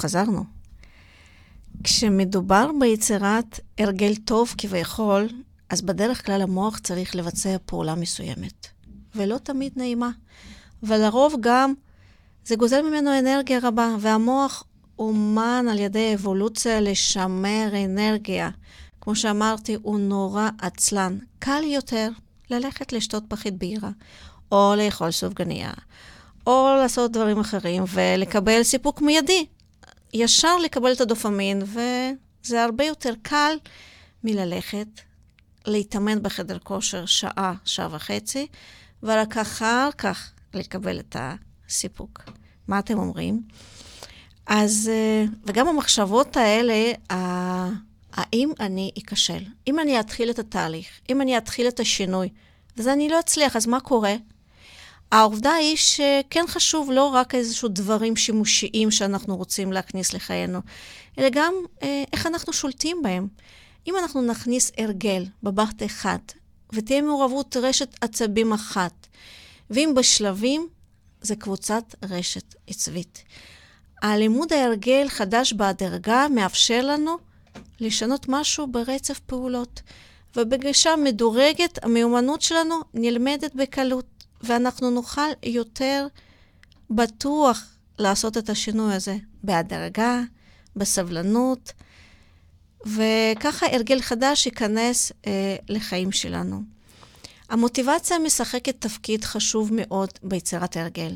חזרנו. 0.09 0.43
כשמדובר 1.83 2.69
ביצירת 2.79 3.59
הרגל 3.77 4.15
טוב 4.15 4.53
כביכול, 4.57 5.27
אז 5.69 5.81
בדרך 5.81 6.25
כלל 6.25 6.41
המוח 6.41 6.79
צריך 6.79 7.15
לבצע 7.15 7.57
פעולה 7.65 7.95
מסוימת, 7.95 8.67
ולא 9.15 9.37
תמיד 9.37 9.71
נעימה. 9.75 10.09
ולרוב 10.83 11.35
גם 11.39 11.73
זה 12.45 12.55
גוזל 12.55 12.81
ממנו 12.81 13.19
אנרגיה 13.19 13.59
רבה, 13.63 13.95
והמוח 13.99 14.63
אומן 14.99 15.65
על 15.71 15.79
ידי 15.79 16.13
אבולוציה 16.13 16.81
לשמר 16.81 17.69
אנרגיה. 17.85 18.49
כמו 19.01 19.15
שאמרתי, 19.15 19.77
הוא 19.81 19.99
נורא 19.99 20.49
עצלן. 20.61 21.17
קל 21.39 21.63
יותר 21.63 22.09
ללכת 22.49 22.93
לשתות 22.93 23.23
פחית 23.27 23.57
בירה, 23.57 23.89
או 24.51 24.73
לאכול 24.77 25.11
סופגניה, 25.11 25.71
או 26.47 26.75
לעשות 26.81 27.11
דברים 27.11 27.39
אחרים 27.39 27.83
ולקבל 27.87 28.63
סיפוק 28.63 29.01
מיידי. 29.01 29.45
ישר 30.13 30.57
לקבל 30.57 30.91
את 30.91 31.01
הדופמין, 31.01 31.61
וזה 31.63 32.63
הרבה 32.63 32.83
יותר 32.83 33.13
קל 33.21 33.57
מללכת, 34.23 34.87
להתאמן 35.65 36.23
בחדר 36.23 36.57
כושר 36.59 37.05
שעה, 37.05 37.53
שעה 37.65 37.87
וחצי, 37.91 38.47
ורק 39.03 39.37
אחר 39.37 39.89
כך 39.97 40.31
לקבל 40.53 40.99
את 40.99 41.15
הסיפוק. 41.19 42.21
מה 42.67 42.79
אתם 42.79 42.97
אומרים? 42.97 43.41
אז, 44.47 44.91
אה, 44.93 45.25
וגם 45.45 45.67
המחשבות 45.67 46.37
האלה, 46.37 46.91
האם 48.13 48.51
אני 48.59 48.91
אכשל? 48.99 49.43
אם 49.67 49.79
אני 49.79 49.99
אתחיל 49.99 50.29
את 50.29 50.39
התהליך, 50.39 50.87
אם 51.09 51.21
אני 51.21 51.37
אתחיל 51.37 51.67
את 51.67 51.79
השינוי, 51.79 52.29
וזה 52.77 52.93
אני 52.93 53.09
לא 53.09 53.19
אצליח, 53.19 53.55
אז 53.55 53.67
מה 53.67 53.79
קורה? 53.79 54.15
העובדה 55.11 55.53
היא 55.53 55.75
שכן 55.77 56.45
חשוב 56.47 56.91
לא 56.91 57.07
רק 57.07 57.35
איזשהו 57.35 57.69
דברים 57.69 58.15
שימושיים 58.15 58.91
שאנחנו 58.91 59.37
רוצים 59.37 59.71
להכניס 59.71 60.13
לחיינו, 60.13 60.59
אלא 61.19 61.27
גם 61.31 61.53
אה, 61.83 62.03
איך 62.13 62.27
אנחנו 62.27 62.53
שולטים 62.53 63.01
בהם. 63.03 63.27
אם 63.87 63.95
אנחנו 63.97 64.21
נכניס 64.21 64.71
הרגל 64.77 65.25
בבת 65.43 65.83
אחת, 65.85 66.33
ותהיה 66.73 67.01
מעורבות 67.01 67.57
רשת 67.57 67.95
עצבים 68.01 68.53
אחת, 68.53 69.07
ואם 69.69 69.93
בשלבים, 69.95 70.67
זה 71.21 71.35
קבוצת 71.35 71.83
רשת 72.09 72.55
עצבית. 72.67 73.23
הלימוד 74.01 74.53
ההרגל 74.53 75.05
חדש 75.09 75.53
בהדרגה 75.53 76.27
מאפשר 76.35 76.81
לנו 76.85 77.17
לשנות 77.79 78.25
משהו 78.29 78.67
ברצף 78.67 79.19
פעולות, 79.19 79.81
ובגישה 80.35 80.95
מדורגת 80.95 81.83
המיומנות 81.83 82.41
שלנו 82.41 82.75
נלמדת 82.93 83.55
בקלות. 83.55 84.18
ואנחנו 84.41 84.89
נוכל 84.89 85.29
יותר 85.43 86.07
בטוח 86.89 87.63
לעשות 87.99 88.37
את 88.37 88.49
השינוי 88.49 88.95
הזה 88.95 89.17
בהדרגה, 89.43 90.21
בסבלנות, 90.75 91.73
וככה 92.85 93.65
הרגל 93.71 94.01
חדש 94.01 94.45
ייכנס 94.45 95.11
אה, 95.27 95.55
לחיים 95.69 96.11
שלנו. 96.11 96.61
המוטיבציה 97.49 98.19
משחקת 98.19 98.75
תפקיד 98.81 99.23
חשוב 99.23 99.69
מאוד 99.73 100.09
ביצירת 100.23 100.77
הרגל. 100.77 101.15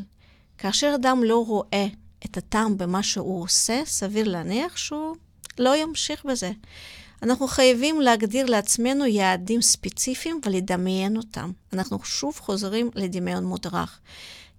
כאשר 0.57 0.91
אדם 0.95 1.23
לא 1.23 1.45
רואה 1.45 1.85
את 2.25 2.37
הטעם 2.37 2.77
במה 2.77 3.03
שהוא 3.03 3.43
עושה, 3.43 3.81
סביר 3.85 4.27
להניח 4.27 4.77
שהוא 4.77 5.15
לא 5.59 5.75
ימשיך 5.75 6.25
בזה. 6.25 6.51
אנחנו 7.23 7.47
חייבים 7.47 8.01
להגדיר 8.01 8.45
לעצמנו 8.45 9.05
יעדים 9.05 9.61
ספציפיים 9.61 10.39
ולדמיין 10.45 11.17
אותם. 11.17 11.51
אנחנו 11.73 11.99
שוב 12.03 12.39
חוזרים 12.39 12.89
לדמיון 12.95 13.45
מודרך. 13.45 13.99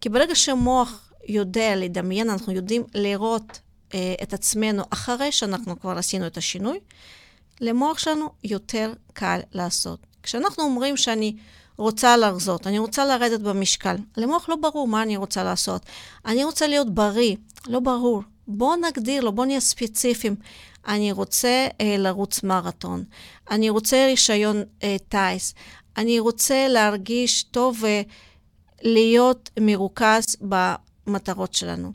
כי 0.01 0.09
ברגע 0.09 0.35
שהמוח 0.35 1.13
יודע 1.29 1.77
לדמיין, 1.77 2.31
אנחנו 2.31 2.53
יודעים 2.53 2.83
לראות 2.95 3.61
אה, 3.95 4.15
את 4.23 4.33
עצמנו 4.33 4.83
אחרי 4.91 5.33
שאנחנו 5.33 5.81
כבר 5.81 5.99
עשינו 5.99 6.27
את 6.27 6.37
השינוי, 6.37 6.81
למוח 7.61 7.99
שלנו 7.99 8.29
יותר 8.45 8.93
קל 9.13 9.41
לעשות. 9.53 9.99
כשאנחנו 10.23 10.65
אומרים 10.65 10.97
שאני 10.97 11.37
רוצה 11.77 12.17
להרזות, 12.17 12.67
אני 12.67 12.79
רוצה 12.79 13.05
לרדת 13.05 13.41
במשקל, 13.41 13.97
למוח 14.17 14.49
לא 14.49 14.57
ברור 14.57 14.89
מה 14.89 15.03
אני 15.03 15.17
רוצה 15.17 15.45
לעשות. 15.45 15.83
אני 16.27 16.45
רוצה 16.45 16.67
להיות 16.67 16.95
בריא, 16.95 17.37
לא 17.67 17.81
ברור. 17.81 18.23
בואו 18.49 18.77
נגדיר 18.77 19.25
לו, 19.25 19.33
בואו 19.33 19.47
נהיה 19.47 19.61
ספציפיים. 19.61 20.37
אני 20.89 21.13
רוצה 21.13 21.67
אה, 21.81 21.97
לרוץ 21.99 22.43
מרתון, 22.43 23.05
אני 23.51 23.71
רוצה 23.71 24.07
רישיון 24.07 24.63
אה, 24.83 24.97
טיס, 25.09 25.55
אני 25.97 26.19
רוצה 26.19 26.69
להרגיש 26.69 27.43
טוב 27.43 27.83
ולהיות 28.83 29.51
מרוכז 29.61 30.25
במטרות 30.41 31.55
שלנו. 31.55 31.93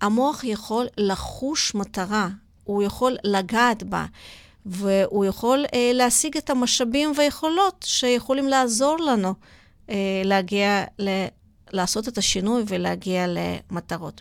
המוח 0.00 0.44
יכול 0.44 0.86
לחוש 0.98 1.74
מטרה, 1.74 2.28
הוא 2.64 2.82
יכול 2.82 3.16
לגעת 3.24 3.82
בה, 3.82 4.06
והוא 4.66 5.24
יכול 5.24 5.64
אה, 5.74 5.90
להשיג 5.94 6.36
את 6.36 6.50
המשאבים 6.50 7.12
והיכולות 7.16 7.84
שיכולים 7.88 8.48
לעזור 8.48 8.96
לנו 8.98 9.34
אה, 9.90 9.94
להגיע, 10.24 10.84
ל- 10.98 11.26
לעשות 11.72 12.08
את 12.08 12.18
השינוי 12.18 12.62
ולהגיע 12.66 13.26
למטרות. 13.28 14.20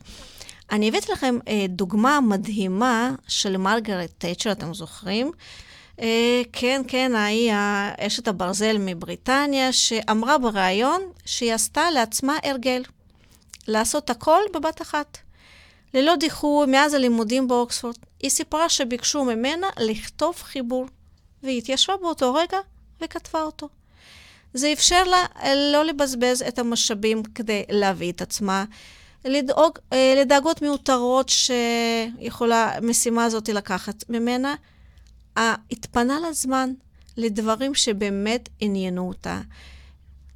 אני 0.71 0.87
הבאתי 0.87 1.11
לכם 1.11 1.37
אה, 1.47 1.65
דוגמה 1.69 2.19
מדהימה 2.21 3.11
של 3.27 3.57
מרגרט 3.57 4.09
תייצ'ר, 4.17 4.51
אתם 4.51 4.73
זוכרים? 4.73 5.31
אה, 6.01 6.41
כן, 6.53 6.81
כן, 6.87 7.15
ההיא 7.15 7.53
אשת 7.99 8.27
הברזל 8.27 8.77
מבריטניה, 8.79 9.73
שאמרה 9.73 10.37
בריאיון 10.37 11.01
שהיא 11.25 11.53
עשתה 11.53 11.91
לעצמה 11.91 12.37
הרגל. 12.43 12.83
לעשות 13.67 14.09
הכל 14.09 14.39
בבת 14.53 14.81
אחת. 14.81 15.17
ללא 15.93 16.15
דיחוי, 16.15 16.67
מאז 16.67 16.93
הלימודים 16.93 17.47
באוקספורד, 17.47 17.95
היא 18.19 18.29
סיפרה 18.29 18.69
שביקשו 18.69 19.23
ממנה 19.23 19.67
לכתוב 19.79 20.35
חיבור, 20.35 20.85
והיא 21.43 21.57
התיישבה 21.57 21.97
באותו 21.97 22.33
רגע 22.33 22.57
וכתבה 23.01 23.41
אותו. 23.41 23.69
זה 24.53 24.73
אפשר 24.73 25.03
לה 25.03 25.25
לא 25.55 25.85
לבזבז 25.85 26.41
את 26.47 26.59
המשאבים 26.59 27.23
כדי 27.23 27.63
להביא 27.69 28.11
את 28.11 28.21
עצמה, 28.21 28.65
לדאוג, 29.25 29.79
אה, 29.93 30.13
לדאגות 30.17 30.61
מיותרות 30.61 31.29
שיכולה 31.29 32.77
המשימה 32.77 33.25
הזאת 33.25 33.49
לקחת 33.49 34.09
ממנה. 34.09 34.55
התפנה 35.37 36.19
לה 36.19 36.33
זמן 36.33 36.73
לדברים 37.17 37.75
שבאמת 37.75 38.49
עניינו 38.59 39.07
אותה. 39.07 39.41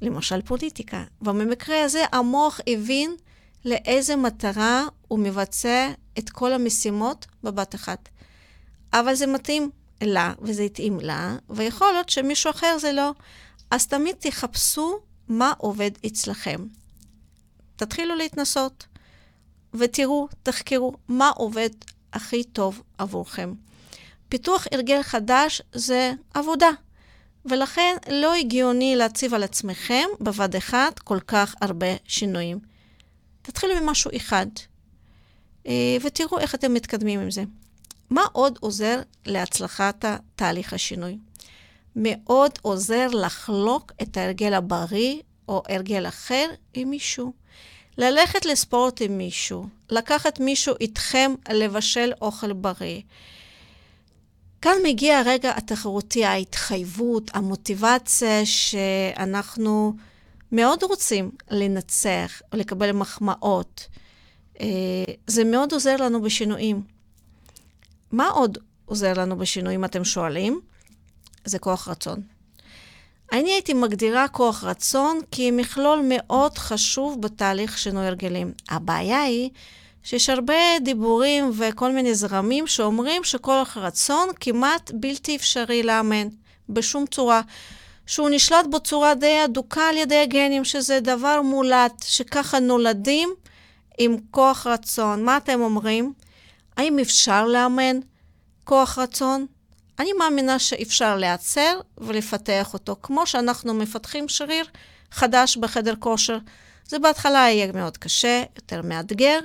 למשל 0.02 0.42
פוליטיקה. 0.42 1.04
ובמקרה 1.22 1.84
הזה 1.84 2.04
המוח 2.12 2.60
הבין 2.66 3.16
לאיזה 3.64 4.16
מטרה 4.16 4.84
הוא 5.08 5.18
מבצע 5.18 5.90
את 6.18 6.30
כל 6.30 6.52
המשימות 6.52 7.26
בבת 7.42 7.74
אחת. 7.74 8.08
אבל 8.92 9.14
זה 9.14 9.26
מתאים 9.26 9.70
לה, 10.02 10.32
וזה 10.42 10.62
התאים 10.62 11.00
לה, 11.00 11.36
ויכול 11.50 11.92
להיות 11.92 12.08
שמישהו 12.08 12.50
אחר 12.50 12.76
זה 12.80 12.92
לא. 12.92 13.12
אז 13.70 13.86
תמיד 13.86 14.16
תחפשו 14.18 14.98
מה 15.28 15.52
עובד 15.58 15.90
אצלכם. 16.06 16.66
תתחילו 17.78 18.14
להתנסות, 18.14 18.86
ותראו, 19.74 20.28
תחקרו 20.42 20.92
מה 21.08 21.30
עובד 21.36 21.70
הכי 22.12 22.44
טוב 22.44 22.82
עבורכם. 22.98 23.52
פיתוח 24.28 24.66
הרגל 24.72 25.02
חדש 25.02 25.62
זה 25.72 26.12
עבודה, 26.34 26.70
ולכן 27.44 27.96
לא 28.10 28.34
הגיוני 28.34 28.96
להציב 28.96 29.34
על 29.34 29.42
עצמכם 29.42 30.04
בבת 30.20 30.56
אחת 30.56 30.98
כל 30.98 31.18
כך 31.26 31.54
הרבה 31.60 31.86
שינויים. 32.04 32.58
תתחילו 33.42 33.80
ממשהו 33.80 34.10
אחד, 34.16 34.46
אה, 35.66 35.96
ותראו 36.02 36.38
איך 36.38 36.54
אתם 36.54 36.74
מתקדמים 36.74 37.20
עם 37.20 37.30
זה. 37.30 37.42
מה 38.10 38.22
עוד 38.32 38.58
עוזר 38.60 39.00
להצלחת 39.26 40.04
תהליך 40.36 40.72
השינוי? 40.72 41.18
מאוד 41.96 42.50
עוזר 42.62 43.08
לחלוק 43.08 43.92
את 44.02 44.16
ההרגל 44.16 44.54
הבריא 44.54 45.22
או 45.48 45.62
הרגל 45.68 46.08
אחר 46.08 46.46
עם 46.74 46.90
מישהו. 46.90 47.32
ללכת 47.98 48.44
לספורט 48.44 49.02
עם 49.02 49.18
מישהו, 49.18 49.66
לקחת 49.90 50.40
מישהו 50.40 50.74
איתכם 50.80 51.34
לבשל 51.52 52.12
אוכל 52.20 52.52
בריא. 52.52 53.00
כאן 54.62 54.72
מגיע 54.84 55.18
הרגע 55.18 55.56
התחרותי, 55.56 56.24
ההתחייבות, 56.24 57.30
המוטיבציה 57.34 58.46
שאנחנו 58.46 59.92
מאוד 60.52 60.82
רוצים 60.82 61.30
לנצח 61.50 62.42
לקבל 62.52 62.92
מחמאות. 62.92 63.86
אה, 64.60 64.66
זה 65.26 65.44
מאוד 65.44 65.72
עוזר 65.72 65.96
לנו 65.96 66.22
בשינויים. 66.22 66.82
מה 68.12 68.28
עוד 68.28 68.58
עוזר 68.84 69.12
לנו 69.12 69.38
בשינויים, 69.38 69.84
אתם 69.84 70.04
שואלים? 70.04 70.60
זה 71.44 71.58
כוח 71.58 71.88
רצון. 71.88 72.37
אני 73.32 73.50
הייתי 73.50 73.74
מגדירה 73.74 74.28
כוח 74.28 74.64
רצון 74.64 75.20
כמכלול 75.32 76.00
מאוד 76.08 76.58
חשוב 76.58 77.22
בתהליך 77.22 77.78
שינוי 77.78 78.06
הרגלים. 78.06 78.52
הבעיה 78.68 79.22
היא 79.22 79.50
שיש 80.02 80.30
הרבה 80.30 80.54
דיבורים 80.84 81.50
וכל 81.58 81.92
מיני 81.92 82.14
זרמים 82.14 82.66
שאומרים 82.66 83.24
שכוח 83.24 83.76
רצון 83.76 84.28
כמעט 84.40 84.90
בלתי 84.94 85.36
אפשרי 85.36 85.82
לאמן 85.82 86.28
בשום 86.68 87.06
צורה. 87.06 87.40
שהוא 88.06 88.28
נשלט 88.30 88.66
בצורה 88.66 89.14
די 89.14 89.44
אדוקה 89.44 89.88
על 89.88 89.96
ידי 89.96 90.18
הגנים, 90.18 90.64
שזה 90.64 91.00
דבר 91.00 91.42
מולט, 91.42 92.04
שככה 92.06 92.58
נולדים 92.58 93.34
עם 93.98 94.16
כוח 94.30 94.66
רצון. 94.66 95.24
מה 95.24 95.36
אתם 95.36 95.60
אומרים? 95.60 96.12
האם 96.76 96.98
אפשר 96.98 97.46
לאמן 97.46 97.96
כוח 98.64 98.98
רצון? 98.98 99.46
אני 99.98 100.12
מאמינה 100.12 100.58
שאפשר 100.58 101.16
להיעצר 101.16 101.80
ולפתח 101.98 102.74
אותו, 102.74 102.96
כמו 103.02 103.26
שאנחנו 103.26 103.74
מפתחים 103.74 104.28
שריר 104.28 104.64
חדש 105.10 105.56
בחדר 105.56 105.94
כושר. 105.98 106.38
זה 106.88 106.98
בהתחלה 106.98 107.38
יהיה 107.38 107.72
מאוד 107.72 107.96
קשה, 107.96 108.42
יותר 108.56 108.82
מאתגר, 108.82 109.38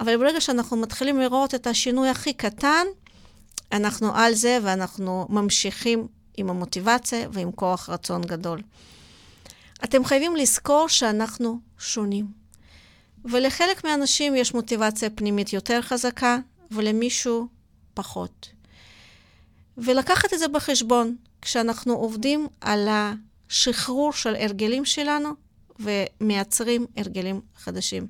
אבל 0.00 0.16
ברגע 0.16 0.40
שאנחנו 0.40 0.76
מתחילים 0.76 1.20
לראות 1.20 1.54
את 1.54 1.66
השינוי 1.66 2.08
הכי 2.08 2.32
קטן, 2.32 2.86
אנחנו 3.72 4.16
על 4.16 4.34
זה 4.34 4.58
ואנחנו 4.62 5.26
ממשיכים 5.28 6.06
עם 6.36 6.50
המוטיבציה 6.50 7.28
ועם 7.32 7.52
כוח 7.52 7.88
רצון 7.88 8.22
גדול. 8.22 8.62
אתם 9.84 10.04
חייבים 10.04 10.36
לזכור 10.36 10.88
שאנחנו 10.88 11.60
שונים. 11.78 12.26
ולחלק 13.24 13.84
מהאנשים 13.84 14.36
יש 14.36 14.54
מוטיבציה 14.54 15.10
פנימית 15.10 15.52
יותר 15.52 15.82
חזקה, 15.82 16.38
ולמישהו 16.70 17.46
פחות. 17.94 18.48
ולקחת 19.78 20.34
את 20.34 20.38
זה 20.38 20.48
בחשבון 20.48 21.16
כשאנחנו 21.42 21.94
עובדים 21.94 22.46
על 22.60 22.88
השחרור 22.90 24.12
של 24.12 24.34
הרגלים 24.36 24.84
שלנו 24.84 25.30
ומייצרים 25.80 26.86
הרגלים 26.96 27.40
חדשים. 27.56 28.06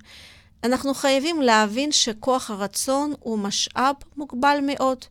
אנחנו 0.65 0.95
חייבים 0.95 1.43
להבין 1.43 1.93
שכוח 1.93 2.51
הרצון 2.51 3.15
הוא 3.21 3.39
משאב 3.39 3.95
מוגבל 4.17 4.59
מאוד. 4.63 5.05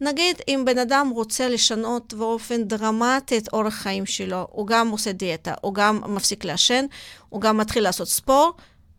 נגיד 0.00 0.36
אם 0.48 0.62
בן 0.66 0.78
אדם 0.78 1.10
רוצה 1.14 1.48
לשנות 1.48 2.14
באופן 2.14 2.64
דרמטי 2.64 3.38
את 3.38 3.48
אורח 3.52 3.74
חיים 3.74 4.06
שלו, 4.06 4.46
הוא 4.50 4.66
גם 4.66 4.88
עושה 4.88 5.12
דיאטה, 5.12 5.54
הוא 5.60 5.74
גם 5.74 6.14
מפסיק 6.14 6.44
לעשן, 6.44 6.84
הוא 7.28 7.40
גם 7.40 7.56
מתחיל 7.56 7.82
לעשות 7.82 8.08
ספורט, 8.08 8.54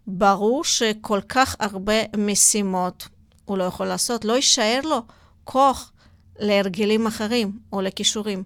ברור 0.08 0.64
שכל 0.64 1.20
כך 1.30 1.56
הרבה 1.60 1.94
משימות 2.18 3.08
הוא 3.46 3.58
לא 3.58 3.64
יכול 3.64 3.86
לעשות, 3.86 4.26
לא 4.26 4.34
יישאר 4.34 4.80
לו 4.84 5.02
כוח 5.44 5.91
להרגלים 6.42 7.08
אחרים 7.08 7.60
או 7.74 7.82
לכישורים. 7.82 8.44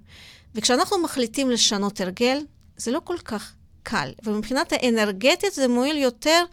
וכשאנחנו 0.55 0.97
מחליטים 1.03 1.49
לשנות 1.49 2.01
הרגל, 2.01 2.38
זה 2.77 2.91
לא 2.91 3.01
כל 3.03 3.17
כך 3.17 3.53
קל. 3.84 4.12
ומבחינת 4.23 4.73
האנרגטית 4.73 5.53
זה 5.53 5.67
מועיל 5.67 5.97
יותר 5.97 6.43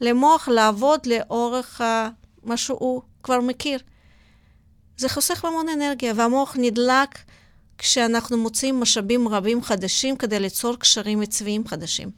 למוח 0.00 0.48
לעבוד 0.48 1.06
לאורך 1.06 1.80
מה 2.42 2.56
שהוא 2.56 3.02
כבר 3.22 3.40
מכיר. 3.40 3.78
זה 4.96 5.08
חוסך 5.08 5.44
המון 5.44 5.68
אנרגיה, 5.68 6.12
והמוח 6.16 6.56
נדלק 6.60 7.18
כשאנחנו 7.78 8.36
מוצאים 8.36 8.80
משאבים 8.80 9.28
רבים 9.28 9.62
חדשים 9.62 10.16
כדי 10.16 10.40
ליצור 10.40 10.76
קשרים 10.76 11.22
עצביים 11.22 11.68
חדשים. 11.68 12.10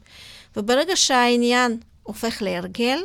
וברגע 0.55 0.95
שהעניין 0.95 1.77
הופך 2.03 2.41
להרגל, 2.41 2.99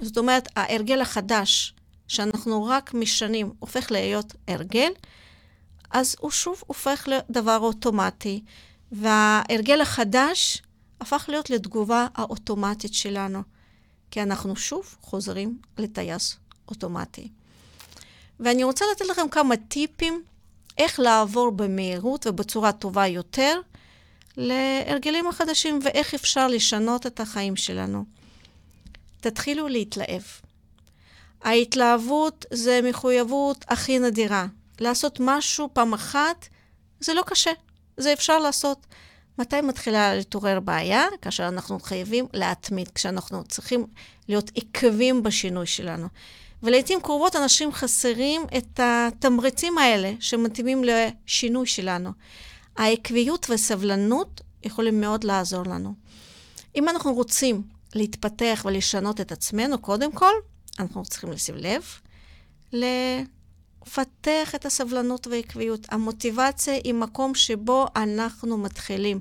זאת 0.00 0.18
אומרת, 0.18 0.48
ההרגל 0.56 1.00
החדש 1.00 1.74
שאנחנו 2.08 2.64
רק 2.64 2.94
משנים 2.94 3.52
הופך 3.58 3.90
להיות 3.90 4.34
הרגל, 4.48 4.90
אז 5.90 6.16
הוא 6.20 6.30
שוב 6.30 6.62
הופך 6.66 7.08
לדבר 7.08 7.58
אוטומטי, 7.58 8.42
וההרגל 8.92 9.80
החדש 9.80 10.62
הפך 11.00 11.24
להיות 11.28 11.50
לתגובה 11.50 12.06
האוטומטית 12.14 12.94
שלנו, 12.94 13.42
כי 14.10 14.22
אנחנו 14.22 14.56
שוב 14.56 14.96
חוזרים 15.00 15.58
לטייס 15.78 16.36
אוטומטי. 16.68 17.28
ואני 18.40 18.64
רוצה 18.64 18.84
לתת 18.92 19.04
לכם 19.10 19.28
כמה 19.28 19.56
טיפים 19.56 20.22
איך 20.78 21.00
לעבור 21.00 21.50
במהירות 21.50 22.26
ובצורה 22.26 22.72
טובה 22.72 23.06
יותר 23.06 23.60
להרגלים 24.36 25.28
החדשים 25.28 25.78
ואיך 25.84 26.14
אפשר 26.14 26.48
לשנות 26.48 27.06
את 27.06 27.20
החיים 27.20 27.56
שלנו. 27.56 28.04
תתחילו 29.20 29.68
להתלהב. 29.68 30.22
ההתלהבות 31.42 32.46
זה 32.52 32.80
מחויבות 32.84 33.64
הכי 33.68 33.98
נדירה. 33.98 34.46
לעשות 34.80 35.18
משהו 35.20 35.68
פעם 35.72 35.92
אחת 35.94 36.48
זה 37.00 37.14
לא 37.14 37.22
קשה, 37.26 37.50
זה 37.96 38.12
אפשר 38.12 38.38
לעשות. 38.38 38.86
מתי 39.38 39.60
מתחילה 39.60 40.14
להתעורר 40.14 40.60
בעיה? 40.60 41.04
כאשר 41.22 41.48
אנחנו 41.48 41.80
חייבים 41.80 42.26
להתמיד, 42.32 42.88
כשאנחנו 42.88 43.44
צריכים 43.44 43.86
להיות 44.28 44.50
עקבים 44.54 45.22
בשינוי 45.22 45.66
שלנו. 45.66 46.08
ולעיתים 46.62 47.00
קרובות 47.00 47.36
אנשים 47.36 47.72
חסרים 47.72 48.42
את 48.56 48.80
התמריצים 48.82 49.78
האלה 49.78 50.12
שמתאימים 50.20 50.82
לשינוי 50.84 51.66
שלנו. 51.66 52.10
העקביות 52.76 53.50
והסבלנות 53.50 54.40
יכולים 54.62 55.00
מאוד 55.00 55.24
לעזור 55.24 55.62
לנו. 55.66 55.94
אם 56.76 56.88
אנחנו 56.88 57.14
רוצים 57.14 57.62
להתפתח 57.94 58.62
ולשנות 58.64 59.20
את 59.20 59.32
עצמנו, 59.32 59.78
קודם 59.78 60.12
כל, 60.12 60.32
אנחנו 60.78 61.02
צריכים 61.02 61.32
לשים 61.32 61.54
לב, 61.54 61.84
לפתח 62.72 64.54
את 64.54 64.66
הסבלנות 64.66 65.26
והעקביות. 65.26 65.86
המוטיבציה 65.90 66.74
היא 66.74 66.94
מקום 66.94 67.34
שבו 67.34 67.86
אנחנו 67.96 68.58
מתחילים. 68.58 69.20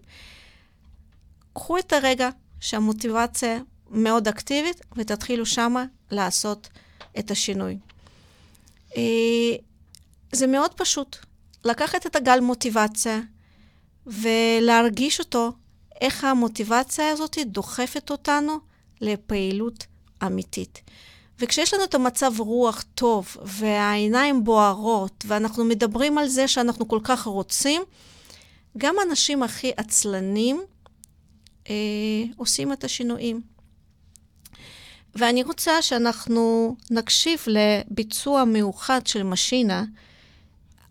קחו 1.54 1.78
את 1.78 1.94
הרגע 1.94 2.30
שהמוטיבציה 2.60 3.60
מאוד 3.90 4.28
אקטיבית 4.28 4.82
ותתחילו 4.96 5.46
שמה 5.46 5.86
לעשות 6.12 6.70
את 7.20 7.32
השינוי. 7.32 7.78
אה, 8.98 9.56
זה 10.32 10.48
מאוד 10.48 10.74
פשוט. 10.74 11.18
לקחת 11.66 12.06
את 12.06 12.16
הגל 12.16 12.40
מוטיבציה 12.40 13.20
ולהרגיש 14.08 15.20
אותו, 15.20 15.52
איך 16.02 16.24
המוטיבציה 16.24 17.10
הזאת 17.10 17.38
דוחפת 17.46 18.12
אותנו 18.12 18.58
לפעילות 19.02 19.86
אמיתית. 20.26 20.82
וכשיש 21.40 21.74
לנו 21.74 21.84
את 21.84 21.96
המצב 21.96 22.32
רוח 22.40 22.84
טוב 22.96 23.38
והעיניים 23.44 24.44
בוערות 24.44 25.26
ואנחנו 25.28 25.66
מדברים 25.66 26.18
על 26.18 26.28
זה 26.28 26.48
שאנחנו 26.48 26.88
כל 26.88 27.00
כך 27.04 27.24
רוצים, 27.24 27.82
גם 28.78 28.96
האנשים 29.00 29.44
הכי 29.44 29.72
עצלנים 29.78 30.62
אה, 31.70 31.76
עושים 32.38 32.74
את 32.74 32.84
השינויים. 32.84 33.42
ואני 35.16 35.44
רוצה 35.44 35.82
שאנחנו 35.82 36.76
נקשיב 36.92 37.40
לביצוע 37.48 38.44
מיוחד 38.44 39.08
של 39.08 39.24
משינה 39.24 39.84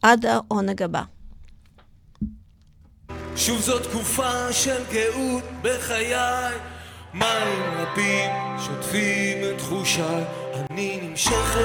עד 0.02 0.26
העונג 0.26 0.82
הבא. 0.82 1.02
שוב 3.36 3.60
זו 3.60 3.78
תקופה 3.78 4.52
של 4.52 4.82
גאות 4.92 5.44
בחיי, 5.62 6.14
מים 7.14 7.62
רבים 7.76 8.30
שוטפים 8.58 9.38
את 9.44 9.58
תחושיי, 9.58 10.24
אני 10.70 11.00
נמשכת. 11.02 11.60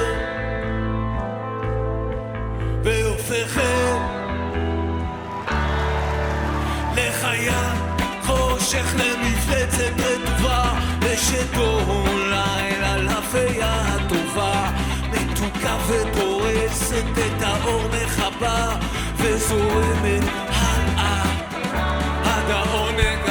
והופכת 2.84 3.98
לחיה, 6.96 7.74
חושך 8.22 8.94
למפלצת 8.98 9.92
רטובה, 9.98 10.72
ושתו 11.00 11.80
לילה 12.30 12.96
לפיה 12.96 13.82
הטובה, 13.82 14.70
מתוקה 15.10 15.76
ופורסת 15.88 17.04
את 17.18 17.42
האור 17.42 17.82
מחבה, 17.88 18.76
וזורמת 19.16 20.22
הלאה 20.48 21.22
עד 22.24 22.50
העונג 22.50 23.29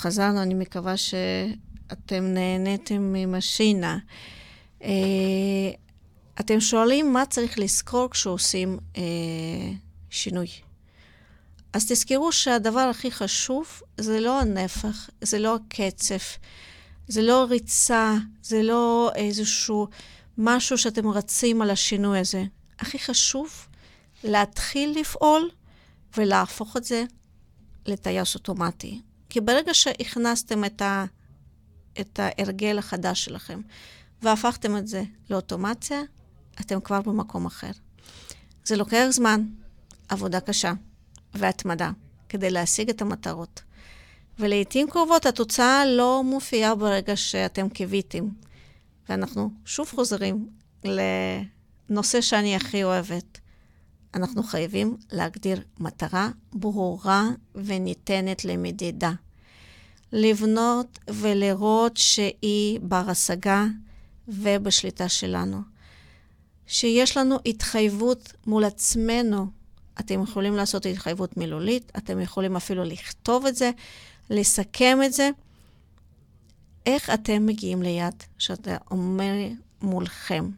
חזרנו, 0.00 0.42
אני 0.42 0.54
מקווה 0.54 0.96
שאתם 0.96 2.24
נהניתם 2.24 3.12
ממשינה. 3.12 3.98
אה, 4.82 4.90
אתם 6.40 6.60
שואלים 6.60 7.12
מה 7.12 7.26
צריך 7.26 7.58
לזכור 7.58 8.10
כשעושים 8.10 8.78
אה, 8.96 9.02
שינוי. 10.10 10.46
אז 11.72 11.86
תזכרו 11.92 12.32
שהדבר 12.32 12.80
הכי 12.80 13.10
חשוב 13.10 13.82
זה 13.96 14.20
לא 14.20 14.40
הנפח, 14.40 15.10
זה 15.20 15.38
לא 15.38 15.54
הקצב, 15.56 16.14
זה 17.08 17.22
לא 17.22 17.46
ריצה, 17.50 18.14
זה 18.42 18.62
לא 18.62 19.10
איזשהו 19.14 19.88
משהו 20.38 20.78
שאתם 20.78 21.08
רצים 21.08 21.62
על 21.62 21.70
השינוי 21.70 22.18
הזה. 22.18 22.44
הכי 22.78 22.98
חשוב 22.98 23.66
להתחיל 24.24 25.00
לפעול 25.00 25.50
ולהפוך 26.16 26.76
את 26.76 26.84
זה 26.84 27.04
לטייס 27.86 28.34
אוטומטי. 28.34 29.00
כי 29.30 29.40
ברגע 29.40 29.74
שהכנסתם 29.74 30.64
את, 30.64 30.82
ה, 30.82 31.04
את 32.00 32.20
ההרגל 32.22 32.78
החדש 32.78 33.24
שלכם 33.24 33.60
והפכתם 34.22 34.76
את 34.76 34.88
זה 34.88 35.02
לאוטומציה, 35.30 36.00
אתם 36.60 36.80
כבר 36.80 37.00
במקום 37.00 37.46
אחר. 37.46 37.70
זה 38.64 38.76
לוקח 38.76 39.06
זמן, 39.10 39.44
עבודה 40.08 40.40
קשה 40.40 40.72
והתמדה 41.34 41.90
כדי 42.28 42.50
להשיג 42.50 42.90
את 42.90 43.02
המטרות. 43.02 43.62
ולעיתים 44.38 44.90
קרובות 44.90 45.26
התוצאה 45.26 45.84
לא 45.86 46.22
מופיעה 46.24 46.74
ברגע 46.74 47.16
שאתם 47.16 47.68
קיוויתם. 47.68 48.28
ואנחנו 49.08 49.50
שוב 49.64 49.88
חוזרים 49.88 50.48
לנושא 50.84 52.20
שאני 52.20 52.56
הכי 52.56 52.84
אוהבת. 52.84 53.39
אנחנו 54.14 54.42
חייבים 54.42 54.96
להגדיר 55.12 55.62
מטרה 55.78 56.30
ברורה 56.52 57.28
וניתנת 57.54 58.44
למדידה. 58.44 59.12
לבנות 60.12 60.98
ולראות 61.08 61.96
שהיא 61.96 62.80
בר 62.82 63.10
השגה 63.10 63.66
ובשליטה 64.28 65.08
שלנו. 65.08 65.60
שיש 66.66 67.16
לנו 67.16 67.36
התחייבות 67.46 68.32
מול 68.46 68.64
עצמנו. 68.64 69.46
אתם 70.00 70.22
יכולים 70.22 70.56
לעשות 70.56 70.86
התחייבות 70.86 71.36
מילולית, 71.36 71.92
אתם 71.96 72.20
יכולים 72.20 72.56
אפילו 72.56 72.84
לכתוב 72.84 73.46
את 73.46 73.56
זה, 73.56 73.70
לסכם 74.30 74.98
את 75.04 75.12
זה. 75.12 75.30
איך 76.86 77.10
אתם 77.10 77.46
מגיעים 77.46 77.82
ליד 77.82 78.14
שאתה 78.38 78.76
אומר 78.90 79.32
מולכם? 79.82 80.50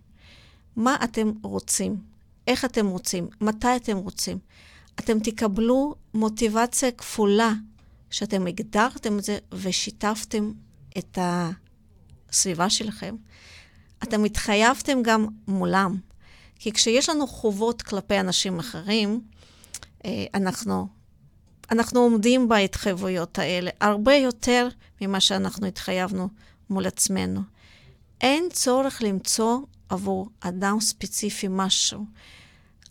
מה 0.76 0.96
אתם 1.04 1.32
רוצים? 1.42 2.11
איך 2.46 2.64
אתם 2.64 2.86
רוצים? 2.86 3.28
מתי 3.40 3.76
אתם 3.76 3.96
רוצים? 3.96 4.38
אתם 4.94 5.18
תקבלו 5.18 5.94
מוטיבציה 6.14 6.90
כפולה 6.90 7.52
שאתם 8.10 8.46
הגדרתם 8.46 9.18
את 9.18 9.24
זה 9.24 9.38
ושיתפתם 9.52 10.52
את 10.98 11.18
הסביבה 12.30 12.70
שלכם. 12.70 13.16
אתם 14.02 14.24
התחייבתם 14.24 14.98
גם 15.02 15.26
מולם. 15.48 15.96
כי 16.58 16.72
כשיש 16.72 17.08
לנו 17.08 17.26
חובות 17.26 17.82
כלפי 17.82 18.20
אנשים 18.20 18.58
אחרים, 18.58 19.20
אנחנו, 20.34 20.88
אנחנו 21.70 22.00
עומדים 22.00 22.48
בהתחייבויות 22.48 23.38
האלה 23.38 23.70
הרבה 23.80 24.14
יותר 24.14 24.68
ממה 25.00 25.20
שאנחנו 25.20 25.66
התחייבנו 25.66 26.28
מול 26.70 26.86
עצמנו. 26.86 27.40
אין 28.20 28.48
צורך 28.52 29.02
למצוא 29.02 29.58
עבור 29.92 30.28
אדם 30.40 30.80
ספציפי 30.80 31.46
משהו. 31.50 32.04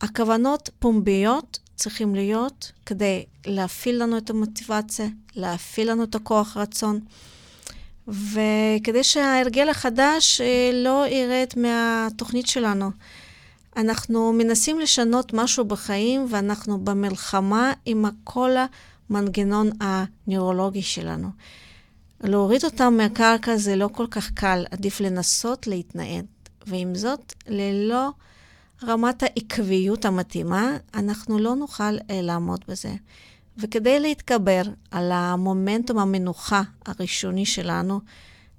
הכוונות 0.01 0.69
פומביות 0.79 1.59
צריכים 1.75 2.15
להיות 2.15 2.71
כדי 2.85 3.25
להפעיל 3.45 4.03
לנו 4.03 4.17
את 4.17 4.29
המוטיבציה, 4.29 5.05
להפעיל 5.35 5.91
לנו 5.91 6.03
את 6.03 6.15
הכוח 6.15 6.57
רצון. 6.57 6.99
וכדי 8.07 9.03
שההרגל 9.03 9.69
החדש 9.69 10.41
אה, 10.41 10.71
לא 10.73 11.05
ירד 11.07 11.47
מהתוכנית 11.57 12.47
שלנו. 12.47 12.91
אנחנו 13.77 14.33
מנסים 14.33 14.79
לשנות 14.79 15.33
משהו 15.33 15.65
בחיים, 15.65 16.25
ואנחנו 16.29 16.79
במלחמה 16.79 17.73
עם 17.85 18.05
כל 18.23 18.51
המנגנון 19.09 19.69
הנוירולוגי 19.79 20.81
שלנו. 20.81 21.29
להוריד 22.23 22.65
אותם 22.65 22.93
מהקרקע 22.97 23.57
זה 23.57 23.75
לא 23.75 23.89
כל 23.93 24.07
כך 24.11 24.31
קל, 24.31 24.65
עדיף 24.71 24.99
לנסות 24.99 25.67
להתנהד. 25.67 26.25
ועם 26.65 26.95
זאת, 26.95 27.33
ללא 27.47 28.09
רמת 28.83 29.23
העקביות 29.23 30.05
המתאימה, 30.05 30.77
אנחנו 30.93 31.39
לא 31.39 31.55
נוכל 31.55 31.83
אה, 31.83 32.21
לעמוד 32.21 32.65
בזה. 32.67 32.93
וכדי 33.57 33.99
להתגבר 33.99 34.61
על 34.91 35.11
המומנטום 35.11 35.97
המנוחה 35.97 36.61
הראשוני 36.85 37.45
שלנו, 37.45 37.99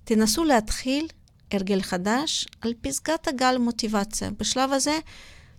תנסו 0.05 0.45
להתחיל 0.45 1.09
הרגל 1.53 1.83
חדש 1.83 2.47
על 2.61 2.75
פסגת 2.81 3.29
הגל 3.29 3.59
מוטיבציה. 3.59 4.31
בשלב 4.31 4.73
הזה, 4.73 4.99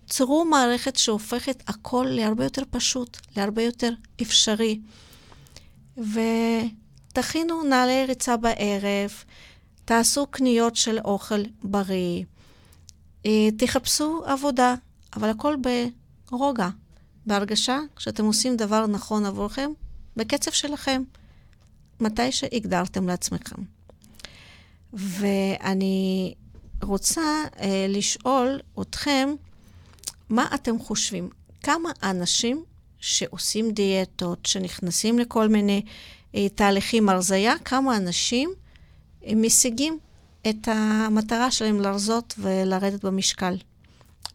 צרו 0.05 0.45
מערכת 0.45 0.95
שהופכת 0.95 1.63
הכל 1.67 2.05
להרבה 2.09 2.43
יותר 2.43 2.61
פשוט, 2.69 3.17
להרבה 3.37 3.61
יותר 3.61 3.91
אפשרי. 4.21 4.79
ותכינו 5.97 7.63
נעלי 7.63 8.05
ריצה 8.05 8.37
בערב, 8.37 9.11
תעשו 9.85 10.27
קניות 10.27 10.75
של 10.75 10.99
אוכל 11.05 11.43
בריא, 11.63 12.23
תחפשו 13.57 14.21
עבודה, 14.25 14.75
אבל 15.15 15.29
הכל 15.29 15.55
ברוגע, 16.31 16.69
בהרגשה 17.25 17.79
שאתם 17.97 18.25
עושים 18.25 18.57
דבר 18.57 18.87
נכון 18.87 19.25
עבורכם, 19.25 19.71
בקצב 20.15 20.51
שלכם, 20.51 21.03
מתי 21.99 22.31
שהגדרתם 22.31 23.07
לעצמכם. 23.07 23.61
ואני 24.93 26.33
רוצה 26.83 27.21
אה, 27.59 27.85
לשאול 27.89 28.59
אתכם, 28.81 29.29
מה 30.29 30.47
אתם 30.55 30.79
חושבים? 30.79 31.29
כמה 31.63 31.89
אנשים 32.03 32.63
שעושים 32.99 33.71
דיאטות, 33.71 34.45
שנכנסים 34.45 35.19
לכל 35.19 35.47
מיני 35.47 35.81
אה, 36.35 36.49
תהליכים 36.49 37.09
הרזייה, 37.09 37.53
כמה 37.65 37.97
אנשים 37.97 38.53
אה, 39.25 39.35
משיגים 39.35 39.99
את 40.49 40.67
המטרה 40.67 41.51
שלהם 41.51 41.81
לרזות 41.81 42.33
ולרדת 42.37 43.05
במשקל? 43.05 43.57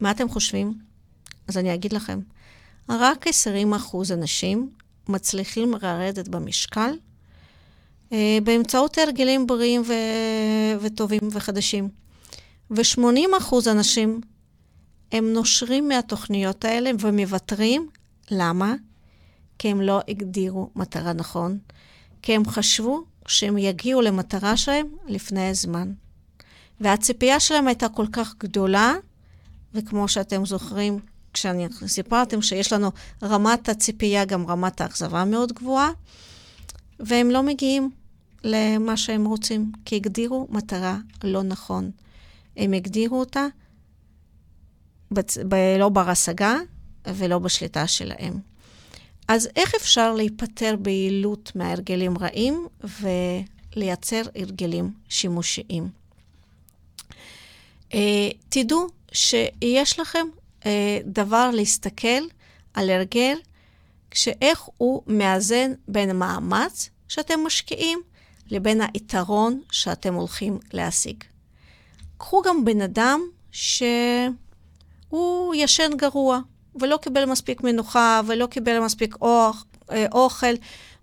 מה 0.00 0.10
אתם 0.10 0.28
חושבים? 0.28 0.74
אז 1.48 1.58
אני 1.58 1.74
אגיד 1.74 1.92
לכם, 1.92 2.20
רק 2.88 3.26
20% 3.26 3.30
אנשים 4.12 4.70
מצליחים 5.08 5.74
לרדת 5.82 6.28
במשקל 6.28 6.90
אה, 8.12 8.38
באמצעות 8.44 8.98
הרגלים 8.98 9.46
בריאים 9.46 9.82
ו... 9.86 9.92
וטובים 10.80 11.20
וחדשים. 11.30 11.88
ו-80% 12.70 13.54
אנשים 13.70 14.20
הם 15.12 15.32
נושרים 15.32 15.88
מהתוכניות 15.88 16.64
האלה 16.64 16.90
ומוותרים. 17.00 17.88
למה? 18.30 18.74
כי 19.58 19.68
הם 19.68 19.80
לא 19.80 20.00
הגדירו 20.08 20.70
מטרה 20.76 21.12
נכון. 21.12 21.58
כי 22.22 22.34
הם 22.34 22.46
חשבו 22.46 23.04
שהם 23.28 23.58
יגיעו 23.58 24.00
למטרה 24.00 24.56
שלהם 24.56 24.86
לפני 25.06 25.48
הזמן. 25.48 25.92
והציפייה 26.80 27.40
שלהם 27.40 27.66
הייתה 27.66 27.88
כל 27.88 28.06
כך 28.12 28.34
גדולה, 28.38 28.94
וכמו 29.74 30.08
שאתם 30.08 30.46
זוכרים, 30.46 30.98
כשאני 31.32 31.66
סיפרתם 31.86 32.42
שיש 32.42 32.72
לנו 32.72 32.90
רמת 33.22 33.68
הציפייה, 33.68 34.24
גם 34.24 34.46
רמת 34.46 34.80
האכזבה 34.80 35.24
מאוד 35.24 35.52
גבוהה, 35.52 35.90
והם 37.00 37.30
לא 37.30 37.42
מגיעים 37.42 37.90
למה 38.44 38.96
שהם 38.96 39.24
רוצים, 39.24 39.72
כי 39.84 39.96
הגדירו 39.96 40.46
מטרה 40.50 40.98
לא 41.24 41.42
נכון. 41.42 41.90
הם 42.56 42.72
הגדירו 42.72 43.20
אותה 43.20 43.46
בצ... 45.10 45.38
ב... 45.48 45.54
לא 45.78 45.88
בר-השגה 45.88 46.56
ולא 47.06 47.38
בשליטה 47.38 47.86
שלהם. 47.86 48.40
אז 49.28 49.48
איך 49.56 49.74
אפשר 49.74 50.14
להיפטר 50.14 50.76
ביעילות 50.78 51.52
מהרגלים 51.54 52.18
רעים 52.18 52.66
ולייצר 53.00 54.22
הרגלים 54.34 54.92
שימושיים? 55.08 55.88
Uh, 57.90 57.94
תדעו 58.48 58.86
שיש 59.12 60.00
לכם 60.00 60.26
uh, 60.60 60.66
דבר 61.04 61.50
להסתכל 61.54 62.22
על 62.74 62.90
הרגל, 62.90 63.38
כשאיך 64.10 64.68
הוא 64.76 65.02
מאזן 65.06 65.72
בין 65.88 66.16
מאמץ 66.16 66.90
שאתם 67.08 67.40
משקיעים 67.46 68.00
לבין 68.50 68.80
היתרון 68.94 69.60
שאתם 69.70 70.14
הולכים 70.14 70.58
להשיג. 70.72 71.24
קחו 72.18 72.42
גם 72.42 72.64
בן 72.64 72.80
אדם 72.80 73.20
שהוא 73.50 74.34
ישן 75.54 75.90
גרוע, 75.96 76.40
ולא 76.80 76.96
קיבל 76.96 77.24
מספיק 77.24 77.62
מנוחה, 77.62 78.20
ולא 78.26 78.46
קיבל 78.46 78.80
מספיק 78.80 79.16
אוח, 79.20 79.64
אה, 79.90 80.06
אוכל, 80.12 80.54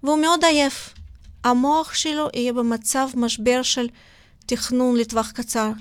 והוא 0.03 0.19
מאוד 0.19 0.45
עייף. 0.45 0.93
המוח 1.43 1.93
שלו 1.93 2.27
יהיה 2.33 2.53
במצב 2.53 3.09
משבר 3.15 3.61
של 3.61 3.87
תכנון 4.45 4.95
לטווח 4.95 5.31
קצר. 5.31 5.71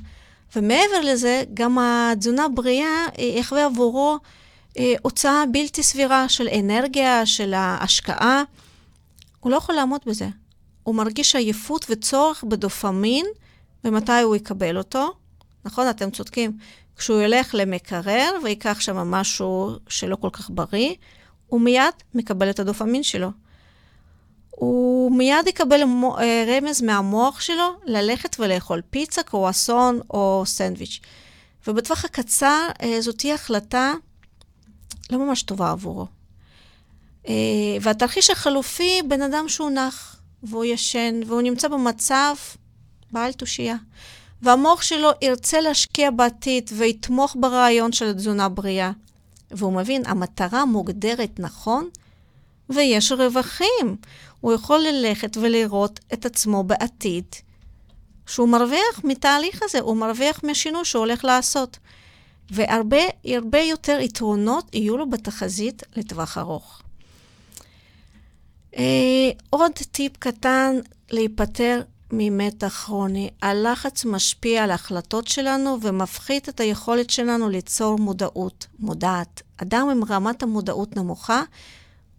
ומעבר 0.56 1.00
לזה, 1.02 1.44
גם 1.54 1.78
התזונה 1.78 2.48
בריאה 2.48 3.06
יחווה 3.18 3.64
עבורו 3.64 4.18
אה, 4.78 4.94
הוצאה 5.02 5.44
בלתי 5.52 5.82
סבירה 5.82 6.28
של 6.28 6.48
אנרגיה, 6.48 7.26
של 7.26 7.54
ההשקעה. 7.54 8.42
הוא 9.40 9.52
לא 9.52 9.56
יכול 9.56 9.74
לעמוד 9.74 10.00
בזה. 10.06 10.28
הוא 10.82 10.94
מרגיש 10.94 11.36
עייפות 11.36 11.86
וצורך 11.88 12.44
בדופמין, 12.44 13.26
ומתי 13.84 14.20
הוא 14.20 14.36
יקבל 14.36 14.78
אותו? 14.78 15.12
נכון, 15.64 15.90
אתם 15.90 16.10
צודקים. 16.10 16.58
כשהוא 16.96 17.22
ילך 17.22 17.54
למקרר 17.58 18.30
ויקח 18.44 18.80
שם 18.80 18.96
משהו 18.96 19.76
שלא 19.88 20.16
כל 20.16 20.30
כך 20.32 20.50
בריא, 20.50 20.94
הוא 21.46 21.60
מיד 21.60 21.94
מקבל 22.14 22.50
את 22.50 22.58
הדופמין 22.58 23.02
שלו. 23.02 23.30
הוא 24.50 25.12
מיד 25.12 25.46
יקבל 25.46 25.80
אה, 25.82 26.44
רמז 26.46 26.82
מהמוח 26.82 27.40
שלו 27.40 27.76
ללכת 27.84 28.36
ולאכול 28.40 28.82
פיצה, 28.90 29.22
קרואסון 29.22 30.00
או 30.10 30.42
סנדוויץ'. 30.46 31.00
ובטווח 31.66 32.04
הקצר 32.04 32.68
אה, 32.82 33.00
זאת 33.00 33.18
תהיה 33.18 33.34
החלטה 33.34 33.92
לא 35.10 35.18
ממש 35.18 35.42
טובה 35.42 35.70
עבורו. 35.70 36.06
אה, 37.28 37.34
והתרחיש 37.80 38.30
החלופי, 38.30 39.02
בן 39.08 39.22
אדם 39.22 39.48
שהוא 39.48 39.70
נח, 39.70 40.16
והוא 40.42 40.64
ישן, 40.64 41.20
והוא 41.26 41.42
נמצא 41.42 41.68
במצב 41.68 42.34
בעל 43.10 43.32
תושייה. 43.32 43.76
והמוח 44.44 44.82
שלו 44.82 45.10
ירצה 45.22 45.60
להשקיע 45.60 46.10
בעתיד 46.10 46.70
ויתמוך 46.76 47.36
ברעיון 47.40 47.92
של 47.92 48.12
תזונה 48.12 48.48
בריאה. 48.48 48.90
והוא 49.50 49.72
מבין, 49.72 50.02
המטרה 50.06 50.64
מוגדרת 50.64 51.30
נכון, 51.38 51.88
ויש 52.70 53.12
רווחים. 53.12 53.96
הוא 54.40 54.52
יכול 54.52 54.80
ללכת 54.80 55.36
ולראות 55.36 56.00
את 56.12 56.26
עצמו 56.26 56.64
בעתיד, 56.64 57.24
שהוא 58.26 58.48
מרוויח 58.48 59.04
מתהליך 59.04 59.62
הזה, 59.62 59.80
הוא 59.80 59.96
מרוויח 59.96 60.40
מהשינוי 60.44 60.84
שהוא 60.84 61.00
הולך 61.00 61.24
לעשות. 61.24 61.78
והרבה 62.50 63.00
הרבה 63.24 63.60
יותר 63.60 63.98
יתרונות 64.00 64.74
יהיו 64.74 64.96
לו 64.96 65.10
בתחזית 65.10 65.82
לטווח 65.96 66.38
ארוך. 66.38 66.82
אה, 68.76 69.30
עוד 69.50 69.72
טיפ 69.72 70.16
קטן 70.16 70.76
להיפטר 71.10 71.82
ממתח 72.18 72.82
כרוני. 72.86 73.30
הלחץ 73.42 74.04
משפיע 74.04 74.64
על 74.64 74.70
ההחלטות 74.70 75.28
שלנו 75.28 75.78
ומפחית 75.82 76.48
את 76.48 76.60
היכולת 76.60 77.10
שלנו 77.10 77.48
ליצור 77.48 77.98
מודעות, 77.98 78.66
מודעת. 78.78 79.42
אדם 79.56 79.88
עם 79.88 80.04
רמת 80.04 80.42
המודעות 80.42 80.96
נמוכה 80.96 81.42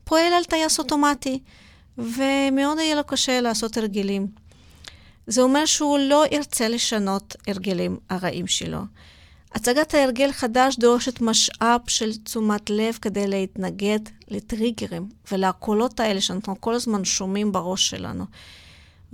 פועל 0.04 0.34
על 0.34 0.43
טייס 0.43 0.80
אוטומטי, 0.80 1.39
ומאוד 1.98 2.78
יהיה 2.80 2.96
לו 2.96 3.04
קשה 3.04 3.41
לעשות 3.41 3.78
הרגלים. 3.78 4.28
זה 5.28 5.41
אומר 5.41 5.66
שהוא 5.66 5.98
לא 6.00 6.26
ירצה 6.32 6.68
לשנות 6.68 7.36
הרגלים 7.48 7.98
הרעים 8.10 8.48
שלו. 8.48 8.80
הצגת 9.56 9.93
ההרגל 9.93 10.32
חדש 10.32 10.76
דורשת 10.76 11.22
משאב 11.22 11.82
של 11.88 12.12
תשומת 12.24 12.70
לב 12.70 12.98
כדי 13.02 13.28
להתנגד 13.28 14.00
לטריגרים 14.28 15.10
ולקולות 15.32 16.00
האלה 16.00 16.22
שאנחנו 16.22 16.62
כל 16.62 16.74
הזמן 16.74 17.06
שומעים 17.06 17.52
בראש 17.52 17.89
שלנו. 17.89 18.26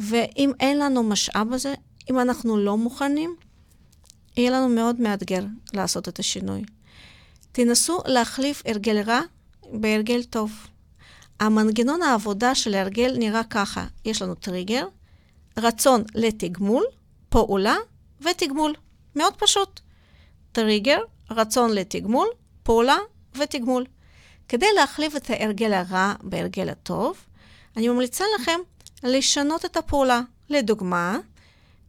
ואם 0.01 0.51
אין 0.59 0.79
לנו 0.79 1.03
משאב 1.03 1.53
הזה, 1.53 1.73
אם 2.09 2.19
אנחנו 2.19 2.57
לא 2.57 2.77
מוכנים, 2.77 3.35
יהיה 4.37 4.51
לנו 4.51 4.69
מאוד 4.69 5.01
מאתגר 5.01 5.43
לעשות 5.73 6.07
את 6.07 6.19
השינוי. 6.19 6.63
תנסו 7.51 7.99
להחליף 8.05 8.63
הרגל 8.65 9.01
רע 9.01 9.21
בהרגל 9.73 10.23
טוב. 10.23 10.51
המנגנון 11.39 12.01
העבודה 12.01 12.55
של 12.55 12.73
ההרגל 12.73 13.15
נראה 13.17 13.43
ככה, 13.43 13.85
יש 14.05 14.21
לנו 14.21 14.35
טריגר, 14.35 14.87
רצון 15.57 16.03
לתגמול, 16.15 16.83
פעולה 17.29 17.75
ותגמול. 18.21 18.73
מאוד 19.15 19.33
פשוט. 19.37 19.79
טריגר, 20.51 20.99
רצון 21.31 21.71
לתגמול, 21.73 22.27
פעולה 22.63 22.97
ותגמול. 23.35 23.85
כדי 24.49 24.65
להחליף 24.75 25.15
את 25.15 25.29
ההרגל 25.29 25.73
הרע 25.73 26.13
בהרגל 26.23 26.69
הטוב, 26.69 27.17
אני 27.77 27.87
ממליצה 27.87 28.23
לכם 28.39 28.59
לשנות 29.03 29.65
את 29.65 29.77
הפעולה, 29.77 30.21
לדוגמה, 30.49 31.17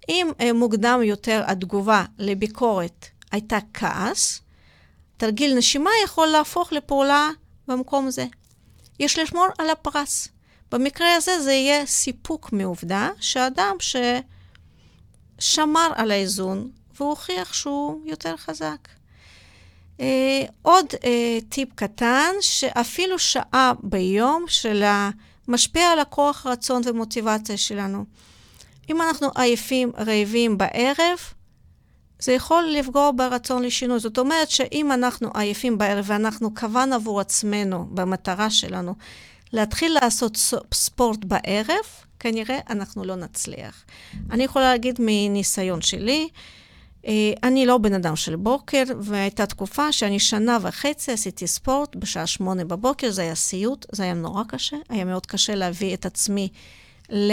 אם 0.09 0.31
אה, 0.41 0.53
מוקדם 0.53 1.01
יותר 1.05 1.43
התגובה 1.47 2.05
לביקורת 2.19 3.07
הייתה 3.33 3.59
כעס, 3.75 4.41
תרגיל 5.17 5.57
נשימה 5.57 5.91
יכול 6.05 6.27
להפוך 6.27 6.73
לפעולה 6.73 7.31
במקום 7.69 8.11
זה. 8.11 8.27
יש 8.99 9.19
לשמור 9.19 9.47
על 9.59 9.71
הפרס. 9.71 10.29
במקרה 10.73 11.15
הזה 11.15 11.41
זה 11.41 11.53
יהיה 11.53 11.87
סיפוק 11.87 12.53
מעובדה 12.53 13.11
שאדם 13.21 13.77
ששמר 15.39 15.93
על 15.95 16.11
האיזון 16.11 16.71
והוכיח 17.01 17.53
שהוא 17.53 18.01
יותר 18.05 18.37
חזק. 18.37 18.89
Uh, 19.99 20.03
עוד 20.63 20.87
uh, 20.87 20.99
טיפ 21.49 21.69
קטן, 21.75 22.31
שאפילו 22.41 23.19
שעה 23.19 23.73
ביום 23.83 24.45
שלה 24.49 25.11
משפיע 25.53 25.93
על 25.93 25.99
הכוח 25.99 26.47
רצון 26.47 26.83
ומוטיבציה 26.85 27.57
שלנו. 27.57 28.05
אם 28.91 29.03
אנחנו 29.03 29.29
עייפים, 29.35 29.93
רעבים 29.99 30.59
בערב, 30.59 31.19
זה 32.19 32.33
יכול 32.33 32.65
לפגוע 32.65 33.11
ברצון 33.17 33.63
לשינוי. 33.63 33.99
זאת 33.99 34.19
אומרת 34.19 34.51
שאם 34.51 34.93
אנחנו 34.93 35.31
עייפים 35.35 35.79
בערב 35.79 36.05
ואנחנו 36.09 36.55
קבענו 36.55 36.95
עבור 36.95 37.21
עצמנו, 37.21 37.87
במטרה 37.91 38.51
שלנו, 38.51 38.95
להתחיל 39.53 39.99
לעשות 40.03 40.39
ספורט 40.75 41.25
בערב, 41.25 41.85
כנראה 42.21 42.59
אנחנו 42.71 43.05
לא 43.05 43.17
נצליח. 43.17 43.85
אני 44.31 44.45
יכולה 44.45 44.65
להגיד 44.65 44.99
מניסיון 45.01 45.83
שלי, 45.83 46.29
אני 47.43 47.67
לא 47.67 47.79
בן 47.79 47.95
אדם 47.95 48.17
של 48.17 48.37
בוקר, 48.37 48.83
והייתה 49.01 49.47
תקופה 49.47 49.93
שאני 49.93 50.19
שנה 50.19 50.59
וחצי 50.63 51.13
עשיתי 51.13 51.47
ספורט 51.47 51.97
בשעה 51.97 52.27
שמונה 52.27 52.65
בבוקר, 52.65 53.11
זה 53.11 53.23
היה 53.23 53.35
סיוט, 53.35 53.87
זה 53.93 54.03
היה 54.03 54.15
נורא 54.15 54.45
קשה, 54.49 54.77
היה 54.89 55.05
מאוד 55.05 55.27
קשה 55.27 55.55
להביא 55.55 55.95
את 55.95 56.07
עצמי 56.07 56.49
ל, 57.11 57.33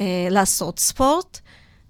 אה, 0.00 0.28
לעשות 0.30 0.78
ספורט. 0.78 1.40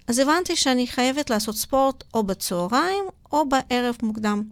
אז 0.08 0.18
הבנתי 0.18 0.56
שאני 0.56 0.86
חייבת 0.86 1.30
לעשות 1.30 1.56
ספורט 1.56 2.04
או 2.14 2.22
בצהריים 2.22 3.04
או 3.32 3.48
בערב 3.48 3.96
מוקדם. 4.02 4.42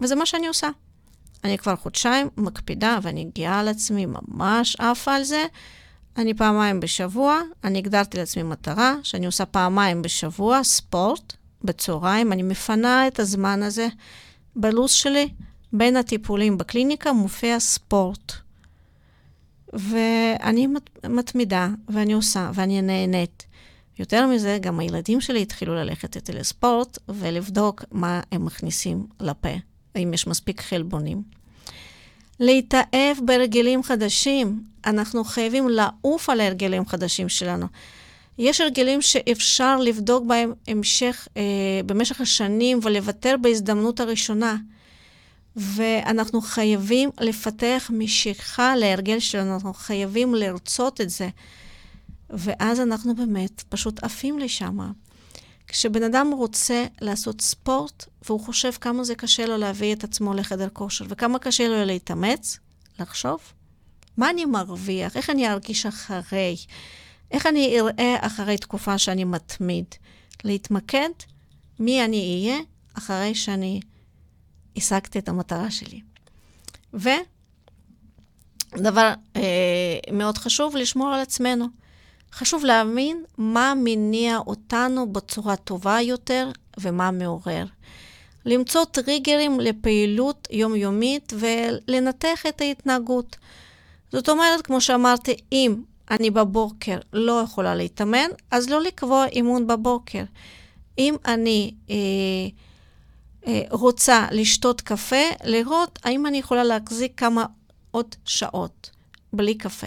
וזה 0.00 0.14
מה 0.14 0.26
שאני 0.26 0.46
עושה. 0.46 0.68
אני 1.44 1.58
כבר 1.58 1.76
חודשיים 1.76 2.28
מקפידה 2.36 2.98
ואני 3.02 3.30
גאה 3.34 3.60
על 3.60 3.68
עצמי, 3.68 4.06
ממש 4.06 4.76
עפה 4.76 5.14
על 5.14 5.24
זה. 5.24 5.46
אני 6.16 6.34
פעמיים 6.34 6.80
בשבוע, 6.80 7.40
אני 7.64 7.78
הגדרתי 7.78 8.18
לעצמי 8.18 8.42
מטרה 8.42 8.94
שאני 9.02 9.26
עושה 9.26 9.46
פעמיים 9.46 10.02
בשבוע 10.02 10.64
ספורט, 10.64 11.32
בצהריים, 11.64 12.32
אני 12.32 12.42
מפנה 12.42 13.06
את 13.06 13.20
הזמן 13.20 13.62
הזה. 13.62 13.88
בלו"ז 14.56 14.90
שלי, 14.90 15.28
בין 15.72 15.96
הטיפולים 15.96 16.58
בקליניקה 16.58 17.12
מופיע 17.12 17.60
ספורט. 17.60 18.32
ואני 19.72 20.68
מתמידה, 21.08 21.68
ואני 21.88 22.12
עושה, 22.12 22.50
ואני 22.54 22.82
נהנית. 22.82 23.46
יותר 23.98 24.26
מזה, 24.26 24.58
גם 24.60 24.80
הילדים 24.80 25.20
שלי 25.20 25.42
התחילו 25.42 25.74
ללכת 25.74 26.16
איתי 26.16 26.32
לספורט 26.32 26.98
ולבדוק 27.08 27.84
מה 27.92 28.20
הם 28.32 28.44
מכניסים 28.44 29.06
לפה, 29.20 29.48
האם 29.94 30.14
יש 30.14 30.26
מספיק 30.26 30.60
חלבונים. 30.60 31.22
להתאהב 32.40 33.16
בהרגלים 33.24 33.82
חדשים. 33.82 34.62
אנחנו 34.86 35.24
חייבים 35.24 35.68
לעוף 35.68 36.30
על 36.30 36.40
ההרגלים 36.40 36.86
חדשים 36.86 37.28
שלנו. 37.28 37.66
יש 38.38 38.60
הרגלים 38.60 39.02
שאפשר 39.02 39.76
לבדוק 39.76 40.24
בהם 40.26 40.52
המשך, 40.68 41.28
אה, 41.36 41.42
במשך 41.86 42.20
השנים 42.20 42.78
ולוותר 42.82 43.34
בהזדמנות 43.40 44.00
הראשונה. 44.00 44.56
ואנחנו 45.56 46.40
חייבים 46.40 47.10
לפתח 47.20 47.90
משיכה 47.94 48.76
להרגל 48.76 49.18
שלנו, 49.18 49.54
אנחנו 49.54 49.74
חייבים 49.74 50.34
לרצות 50.34 51.00
את 51.00 51.10
זה. 51.10 51.28
ואז 52.30 52.80
אנחנו 52.80 53.14
באמת 53.14 53.62
פשוט 53.68 54.04
עפים 54.04 54.38
לשם. 54.38 54.78
כשבן 55.68 56.02
אדם 56.02 56.30
רוצה 56.36 56.84
לעשות 57.00 57.40
ספורט, 57.40 58.04
והוא 58.26 58.40
חושב 58.40 58.70
כמה 58.80 59.04
זה 59.04 59.14
קשה 59.14 59.46
לו 59.46 59.56
להביא 59.56 59.94
את 59.94 60.04
עצמו 60.04 60.34
לחדר 60.34 60.68
כושר, 60.72 61.04
וכמה 61.08 61.38
קשה 61.38 61.68
לו 61.68 61.84
להתאמץ, 61.84 62.58
לחשוב, 63.00 63.38
מה 64.16 64.30
אני 64.30 64.44
מרוויח? 64.44 65.16
איך 65.16 65.30
אני 65.30 65.48
ארגיש 65.48 65.86
אחרי? 65.86 66.56
איך 67.30 67.46
אני 67.46 67.80
אראה 67.80 68.16
אחרי 68.20 68.56
תקופה 68.56 68.98
שאני 68.98 69.24
מתמיד? 69.24 69.84
להתמקד 70.44 71.08
מי 71.78 72.04
אני 72.04 72.44
אהיה 72.44 72.58
אחרי 72.94 73.34
שאני 73.34 73.80
השגתי 74.76 75.18
את 75.18 75.28
המטרה 75.28 75.70
שלי. 75.70 76.00
ודבר 76.94 77.22
אה, 79.36 79.42
מאוד 80.12 80.38
חשוב, 80.38 80.76
לשמור 80.76 81.08
על 81.08 81.20
עצמנו. 81.20 81.66
חשוב 82.32 82.64
להבין 82.64 83.24
מה 83.38 83.74
מניע 83.76 84.38
אותנו 84.38 85.12
בצורה 85.12 85.56
טובה 85.56 86.00
יותר 86.00 86.50
ומה 86.80 87.10
מעורר. 87.10 87.64
למצוא 88.44 88.84
טריגרים 88.84 89.60
לפעילות 89.60 90.48
יומיומית 90.50 91.32
ולנתח 91.38 92.46
את 92.48 92.60
ההתנהגות. 92.60 93.36
זאת 94.12 94.28
אומרת, 94.28 94.66
כמו 94.66 94.80
שאמרתי, 94.80 95.36
אם 95.52 95.76
אני 96.10 96.30
בבוקר 96.30 96.98
לא 97.12 97.40
יכולה 97.44 97.74
להתאמן, 97.74 98.30
אז 98.50 98.68
לא 98.70 98.82
לקבוע 98.82 99.26
אימון 99.26 99.66
בבוקר. 99.66 100.24
אם 100.98 101.16
אני 101.26 101.74
אה, 101.90 101.94
אה, 103.46 103.62
רוצה 103.70 104.26
לשתות 104.30 104.80
קפה, 104.80 105.24
לראות 105.44 105.98
האם 106.04 106.26
אני 106.26 106.38
יכולה 106.38 106.64
להחזיק 106.64 107.12
כמה 107.16 107.46
עוד 107.90 108.14
שעות 108.24 108.90
בלי 109.32 109.54
קפה. 109.54 109.86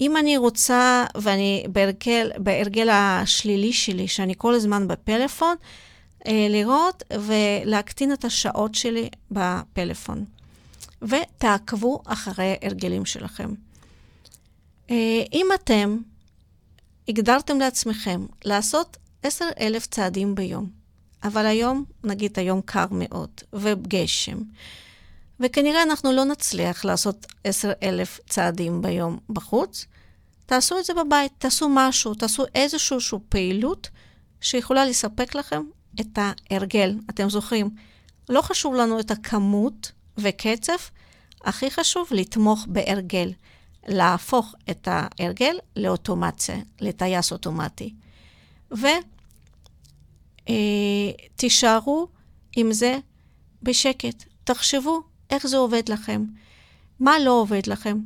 אם 0.00 0.16
אני 0.16 0.36
רוצה, 0.36 1.04
ואני 1.14 1.64
בהרגל, 1.72 2.30
בהרגל 2.36 2.88
השלילי 2.92 3.72
שלי, 3.72 4.08
שאני 4.08 4.34
כל 4.38 4.54
הזמן 4.54 4.88
בפלאפון, 4.88 5.56
אה, 6.26 6.46
לראות 6.50 7.02
ולהקטין 7.20 8.12
את 8.12 8.24
השעות 8.24 8.74
שלי 8.74 9.08
בפלאפון. 9.30 10.24
ותעקבו 11.02 12.02
אחרי 12.06 12.56
הרגלים 12.62 13.04
שלכם. 13.04 13.54
אה, 14.90 15.22
אם 15.32 15.46
אתם 15.54 15.98
הגדרתם 17.08 17.58
לעצמכם 17.58 18.26
לעשות 18.44 18.96
עשר 19.22 19.48
אלף 19.60 19.86
צעדים 19.86 20.34
ביום, 20.34 20.70
אבל 21.24 21.46
היום, 21.46 21.84
נגיד 22.04 22.38
היום 22.38 22.60
קר 22.60 22.86
מאוד, 22.90 23.30
וגשם, 23.52 24.38
וכנראה 25.40 25.82
אנחנו 25.82 26.12
לא 26.12 26.24
נצליח 26.24 26.84
לעשות 26.84 27.26
עשר 27.44 27.72
אלף 27.82 28.20
צעדים 28.28 28.82
ביום 28.82 29.18
בחוץ, 29.30 29.86
תעשו 30.46 30.78
את 30.78 30.84
זה 30.84 30.94
בבית, 30.94 31.32
תעשו 31.38 31.68
משהו, 31.70 32.14
תעשו 32.14 32.44
איזושהי 32.54 33.18
פעילות 33.28 33.88
שיכולה 34.40 34.84
לספק 34.84 35.34
לכם 35.34 35.62
את 36.00 36.18
ההרגל. 36.18 36.98
אתם 37.10 37.30
זוכרים, 37.30 37.70
לא 38.28 38.42
חשוב 38.42 38.74
לנו 38.74 39.00
את 39.00 39.10
הכמות 39.10 39.92
וקצב, 40.18 40.76
הכי 41.44 41.70
חשוב 41.70 42.08
לתמוך 42.10 42.66
בהרגל. 42.68 43.32
להפוך 43.88 44.54
את 44.70 44.88
ההרגל 44.90 45.56
לאוטומציה, 45.76 46.56
לטייס 46.80 47.32
אוטומטי. 47.32 47.94
ותישארו 50.46 52.00
אה, 52.00 52.06
עם 52.56 52.72
זה 52.72 52.98
בשקט. 53.62 54.24
תחשבו 54.44 55.02
איך 55.30 55.46
זה 55.46 55.56
עובד 55.56 55.88
לכם, 55.88 56.24
מה 57.00 57.18
לא 57.18 57.30
עובד 57.30 57.66
לכם. 57.66 57.98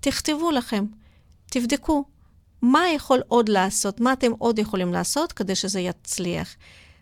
תכתבו 0.00 0.50
לכם, 0.50 0.84
תבדקו 1.46 2.04
מה 2.62 2.88
יכול 2.94 3.22
עוד 3.28 3.48
לעשות, 3.48 4.00
מה 4.00 4.12
אתם 4.12 4.32
עוד 4.38 4.58
יכולים 4.58 4.92
לעשות 4.92 5.32
כדי 5.32 5.54
שזה 5.54 5.80
יצליח. 5.80 6.56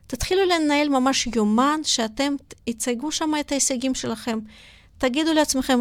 תתחילו 0.07 0.41
לנהל 0.45 0.89
ממש 0.89 1.29
יומן 1.37 1.81
שאתם 1.85 2.35
תצייגו 2.65 3.13
שם 3.13 3.33
את 3.41 3.53
ההישגים 3.53 3.95
שלכם. 3.95 4.39
תגידו 4.99 5.33
לעצמכם 5.33 5.81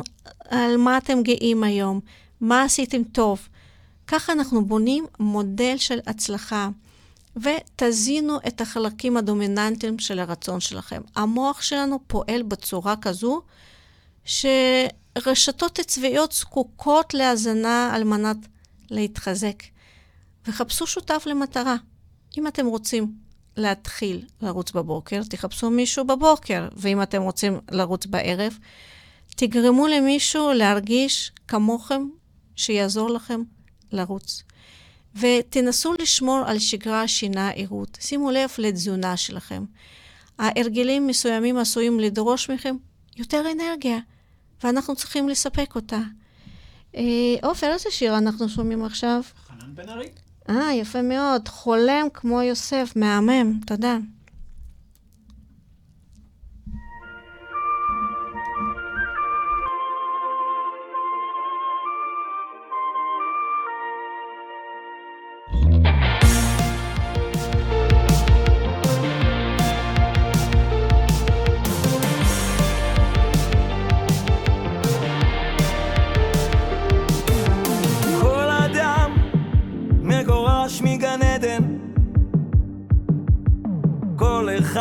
על 0.49 0.77
מה 0.77 0.97
אתם 0.97 1.23
גאים 1.23 1.63
היום, 1.63 1.99
מה 2.43 2.63
עשיתם 2.63 3.03
טוב. 3.03 3.47
ככה 4.07 4.33
אנחנו 4.33 4.65
בונים 4.65 5.05
מודל 5.19 5.77
של 5.77 5.99
הצלחה, 6.07 6.69
ותזינו 7.35 8.37
את 8.47 8.61
החלקים 8.61 9.17
הדומיננטיים 9.17 9.99
של 9.99 10.19
הרצון 10.19 10.59
שלכם. 10.59 11.01
המוח 11.15 11.61
שלנו 11.61 11.99
פועל 12.07 12.43
בצורה 12.43 12.95
כזו 12.95 13.41
שרשתות 14.25 15.79
עצביות 15.79 16.31
זקוקות 16.31 17.13
להזנה 17.13 17.91
על 17.95 18.03
מנת 18.03 18.37
להתחזק. 18.89 19.63
וחפשו 20.47 20.87
שותף 20.87 21.23
למטרה. 21.25 21.75
אם 22.37 22.47
אתם 22.47 22.65
רוצים 22.65 23.13
להתחיל 23.57 24.25
לרוץ 24.41 24.71
בבוקר, 24.71 25.21
תחפשו 25.29 25.69
מישהו 25.69 26.05
בבוקר, 26.05 26.67
ואם 26.75 27.01
אתם 27.01 27.21
רוצים 27.21 27.59
לרוץ 27.71 28.05
בערב, 28.05 28.57
תגרמו 29.35 29.87
למישהו 29.87 30.53
להרגיש 30.53 31.31
כמוכם 31.47 32.01
שיעזור 32.55 33.09
לכם 33.09 33.41
לרוץ. 33.91 34.43
ותנסו 35.15 35.93
לשמור 35.99 36.43
על 36.47 36.59
שגרה, 36.59 37.07
שינה, 37.07 37.49
עירות. 37.49 37.97
שימו 38.01 38.31
לב 38.31 38.49
לתזונה 38.57 39.17
שלכם. 39.17 39.63
ההרגלים 40.39 41.07
מסוימים 41.07 41.57
עשויים 41.57 41.99
לדרוש 41.99 42.49
מכם 42.49 42.75
יותר 43.17 43.43
אנרגיה, 43.51 43.97
ואנחנו 44.63 44.95
צריכים 44.95 45.29
לספק 45.29 45.75
אותה. 45.75 45.99
אה, 46.95 47.01
עופר, 47.43 47.73
איזה 47.73 47.91
שיר 47.91 48.17
אנחנו 48.17 48.49
שומעים 48.49 48.83
עכשיו? 48.83 49.21
חנן 49.47 49.75
בן 49.75 49.89
ארי. 49.89 50.07
אה, 50.49 50.73
יפה 50.73 51.01
מאוד. 51.01 51.47
חולם 51.47 52.07
כמו 52.13 52.41
יוסף, 52.41 52.93
מהמם, 52.95 53.59
תודה. 53.67 53.97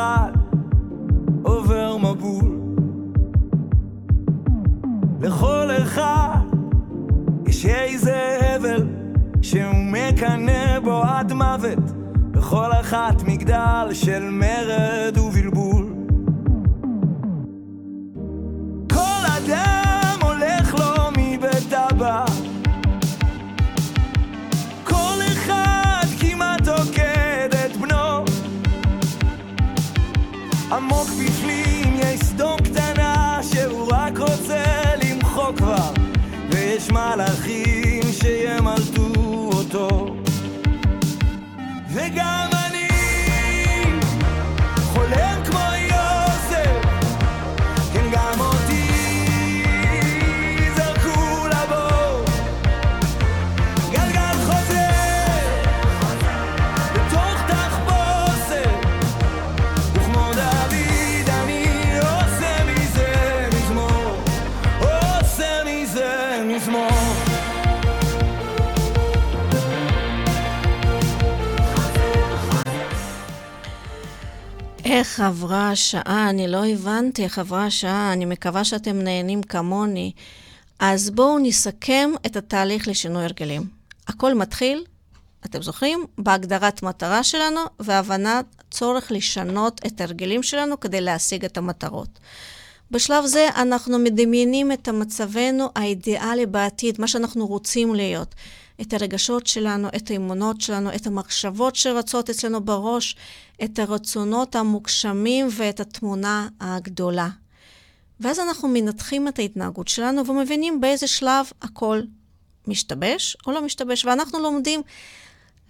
אחד 0.03 0.33
עובר 1.43 1.97
מבול. 1.97 2.59
לכל 5.21 5.71
אחד 5.83 6.39
יש 7.47 7.67
איזה 7.67 8.39
הבל 8.55 8.87
שהוא 9.43 9.75
מקנא 9.75 10.81
בו 10.81 11.03
עד 11.03 11.33
מוות, 11.33 11.79
בכל 12.31 12.73
אחת 12.81 13.23
מגדל 13.23 13.89
של 13.93 14.31
מרד 14.31 15.12
עמוק 30.77 31.09
בפנים 31.09 31.95
יש 31.97 32.21
סדום 32.21 32.57
קטנה 32.61 33.41
שהוא 33.43 33.89
רק 33.93 34.19
רוצה 34.19 34.65
למחוק 35.03 35.57
כבר. 35.57 35.93
ויש 36.51 36.91
מלאכים 36.91 38.03
שימלטו 38.13 39.13
אותו. 39.53 40.17
וגם 41.89 42.52
איך 75.13 75.21
עברה 75.21 75.71
השעה? 75.71 76.31
אני 76.31 76.49
לא 76.49 76.67
הבנתי 76.67 77.25
איך 77.25 77.39
עברה 77.39 77.67
השעה, 77.67 78.13
אני 78.13 78.25
מקווה 78.25 78.65
שאתם 78.65 78.99
נהנים 78.99 79.43
כמוני. 79.43 80.13
אז 80.79 81.11
בואו 81.11 81.39
נסכם 81.39 82.11
את 82.27 82.37
התהליך 82.37 82.89
לשינוי 82.89 83.25
הרגלים. 83.25 83.63
הכל 84.09 84.35
מתחיל, 84.35 84.85
אתם 85.45 85.63
זוכרים? 85.63 86.05
בהגדרת 86.19 86.83
מטרה 86.83 87.23
שלנו 87.23 87.61
והבנת 87.81 88.45
צורך 88.71 89.13
לשנות 89.13 89.81
את 89.87 90.01
ההרגלים 90.01 90.43
שלנו 90.43 90.81
כדי 90.81 91.01
להשיג 91.01 91.45
את 91.45 91.59
המטרות. 91.59 92.19
בשלב 92.91 93.27
זה 93.27 93.49
אנחנו 93.57 93.99
מדמיינים 93.99 94.73
את 94.73 94.89
מצבנו 94.89 95.69
האידיאלי 95.77 96.47
בעתיד, 96.47 97.01
מה 97.01 97.09
שאנחנו 97.09 97.47
רוצים 97.47 97.95
להיות. 97.95 98.35
את 98.81 98.93
הרגשות 98.93 99.47
שלנו, 99.47 99.89
את 99.97 100.11
האמונות 100.11 100.61
שלנו, 100.61 100.95
את 100.95 101.07
המחשבות 101.07 101.77
שרצות 101.77 102.31
אצלנו 102.31 102.61
בראש, 102.61 103.17
את 103.65 103.79
הרצונות 103.79 104.57
המוגשמים 104.57 105.49
ואת 105.57 105.81
התמונה 105.81 106.49
הגדולה. 106.61 107.29
ואז 108.21 108.39
אנחנו 108.39 108.69
מנתחים 108.69 109.29
את 109.29 109.39
ההתנהגות 109.39 109.89
שלנו 109.89 110.27
ומבינים 110.27 110.81
באיזה 110.81 111.07
שלב 111.07 111.47
הכל 111.63 112.03
משתבש 112.67 113.37
או 113.47 113.53
לא 113.53 113.63
משתבש, 113.63 114.05
ואנחנו 114.05 114.39
לומדים 114.39 114.83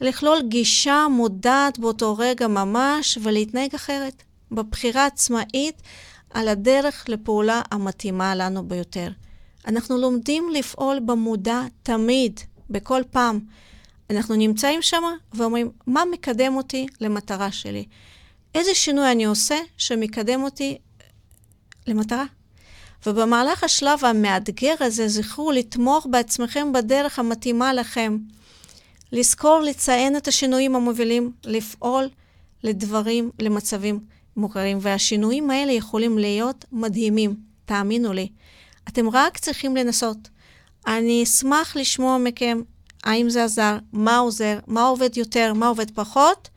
לכלול 0.00 0.42
גישה 0.48 1.06
מודעת 1.10 1.78
באותו 1.78 2.16
רגע 2.18 2.48
ממש 2.48 3.18
ולהתנהג 3.22 3.74
אחרת, 3.74 4.22
בבחירה 4.50 5.06
עצמאית 5.06 5.82
על 6.30 6.48
הדרך 6.48 7.04
לפעולה 7.08 7.62
המתאימה 7.70 8.34
לנו 8.34 8.68
ביותר. 8.68 9.08
אנחנו 9.66 9.98
לומדים 9.98 10.50
לפעול 10.50 11.00
במודע 11.00 11.60
תמיד, 11.82 12.40
בכל 12.72 13.02
פעם. 13.10 13.40
אנחנו 14.10 14.34
נמצאים 14.34 14.82
שם 14.82 15.02
ואומרים, 15.34 15.70
מה 15.86 16.02
מקדם 16.12 16.56
אותי 16.56 16.86
למטרה 17.00 17.52
שלי? 17.52 17.84
איזה 18.54 18.74
שינוי 18.74 19.12
אני 19.12 19.24
עושה 19.24 19.56
שמקדם 19.76 20.42
אותי 20.42 20.78
למטרה? 21.86 22.24
ובמהלך 23.06 23.64
השלב 23.64 24.04
המאתגר 24.04 24.74
הזה, 24.80 25.08
זכרו 25.08 25.52
לתמוך 25.52 26.06
בעצמכם 26.10 26.72
בדרך 26.72 27.18
המתאימה 27.18 27.72
לכם. 27.72 28.18
לזכור 29.12 29.60
לציין 29.60 30.16
את 30.16 30.28
השינויים 30.28 30.76
המובילים, 30.76 31.32
לפעול 31.44 32.08
לדברים, 32.62 33.30
למצבים 33.38 34.00
מוכרים, 34.36 34.78
והשינויים 34.80 35.50
האלה 35.50 35.72
יכולים 35.72 36.18
להיות 36.18 36.64
מדהימים, 36.72 37.36
תאמינו 37.64 38.12
לי. 38.12 38.28
אתם 38.88 39.08
רק 39.08 39.38
צריכים 39.38 39.76
לנסות. 39.76 40.28
אני 40.86 41.22
אשמח 41.22 41.76
לשמוע 41.76 42.18
מכם 42.18 42.60
האם 43.04 43.30
זה 43.30 43.44
עזר, 43.44 43.78
מה 43.92 44.18
עוזר, 44.18 44.58
מה 44.66 44.82
עובד 44.82 45.16
יותר, 45.16 45.52
מה 45.54 45.66
עובד 45.66 45.90
פחות, 45.90 46.48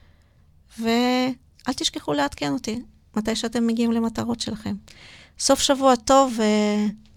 ואל 0.80 1.73
תשכחו 1.76 2.13
לעדכן 2.13 2.51
אותי 2.53 2.82
מתי 3.15 3.36
שאתם 3.36 3.67
מגיעים 3.67 3.91
למטרות 3.91 4.39
שלכם. 4.39 4.76
סוף 5.39 5.59
שבוע 5.59 5.95
טוב, 5.95 6.39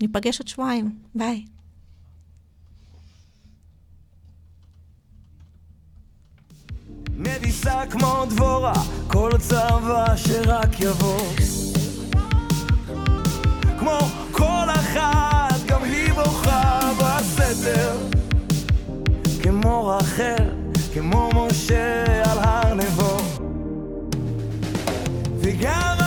וניפגש 0.01 0.39
עוד 0.39 0.49
שבועיים. 0.49 0.91
ביי. 1.15 1.45
מדיסה 7.11 7.83
כמו 7.91 8.25
דבורה, 8.31 8.73
כל 9.07 9.31
צבא 9.49 10.17
שרק 10.17 10.81
יבוא. 10.81 11.21
כמו 13.79 13.99
כל 14.33 14.71
אחת, 14.71 15.38
כמו 19.63 19.87
רחל, 19.87 20.45
כמו 20.95 21.31
משה 21.35 22.05
על 22.31 22.39
הר 22.39 22.75
נבו. 22.75 23.17
וגם 25.41 25.98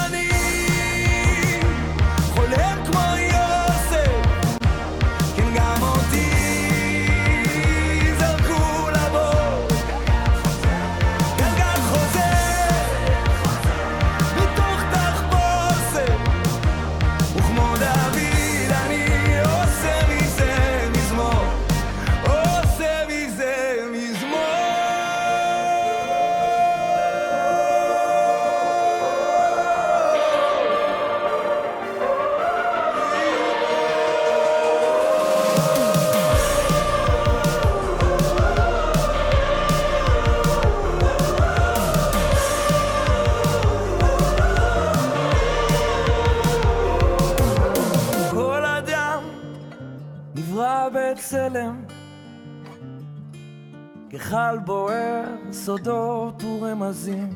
גל 54.52 54.60
בוער, 54.60 55.24
סודות 55.52 56.43
ורמזים. 56.43 57.30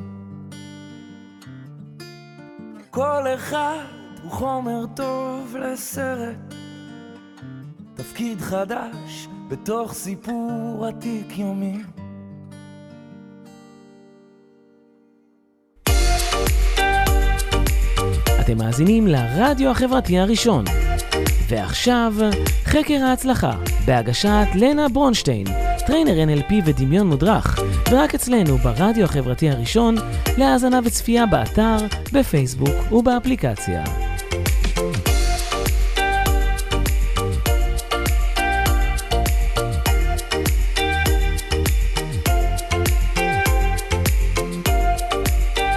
כל 2.89 3.23
אחד 3.35 3.83
הוא 4.23 4.31
חומר 4.31 4.85
טוב 4.95 5.55
לסרט, 5.59 6.53
תפקיד 7.95 8.41
חדש 8.41 9.27
בתוך 9.47 9.93
סיפור 9.93 10.85
עתיק 10.87 11.37
יומי. 11.37 11.77
אתם 18.41 18.57
מאזינים 18.57 19.07
לרדיו 19.07 19.69
החברתי 19.71 20.19
הראשון. 20.19 20.65
ועכשיו, 21.49 22.13
חקר 22.65 23.03
ההצלחה, 23.03 23.51
בהגשת 23.85 24.47
לנה 24.55 24.89
ברונשטיין. 24.89 25.64
trainer 25.87 26.13
NLP 26.13 26.53
ודמיון 26.65 27.07
מודרך, 27.07 27.59
ורק 27.91 28.15
אצלנו 28.15 28.57
ברדיו 28.57 29.05
החברתי 29.05 29.49
הראשון, 29.49 29.95
להאזנה 30.37 30.79
וצפייה 30.83 31.25
באתר, 31.25 31.77
בפייסבוק 32.13 32.91
ובאפליקציה. 32.91 33.83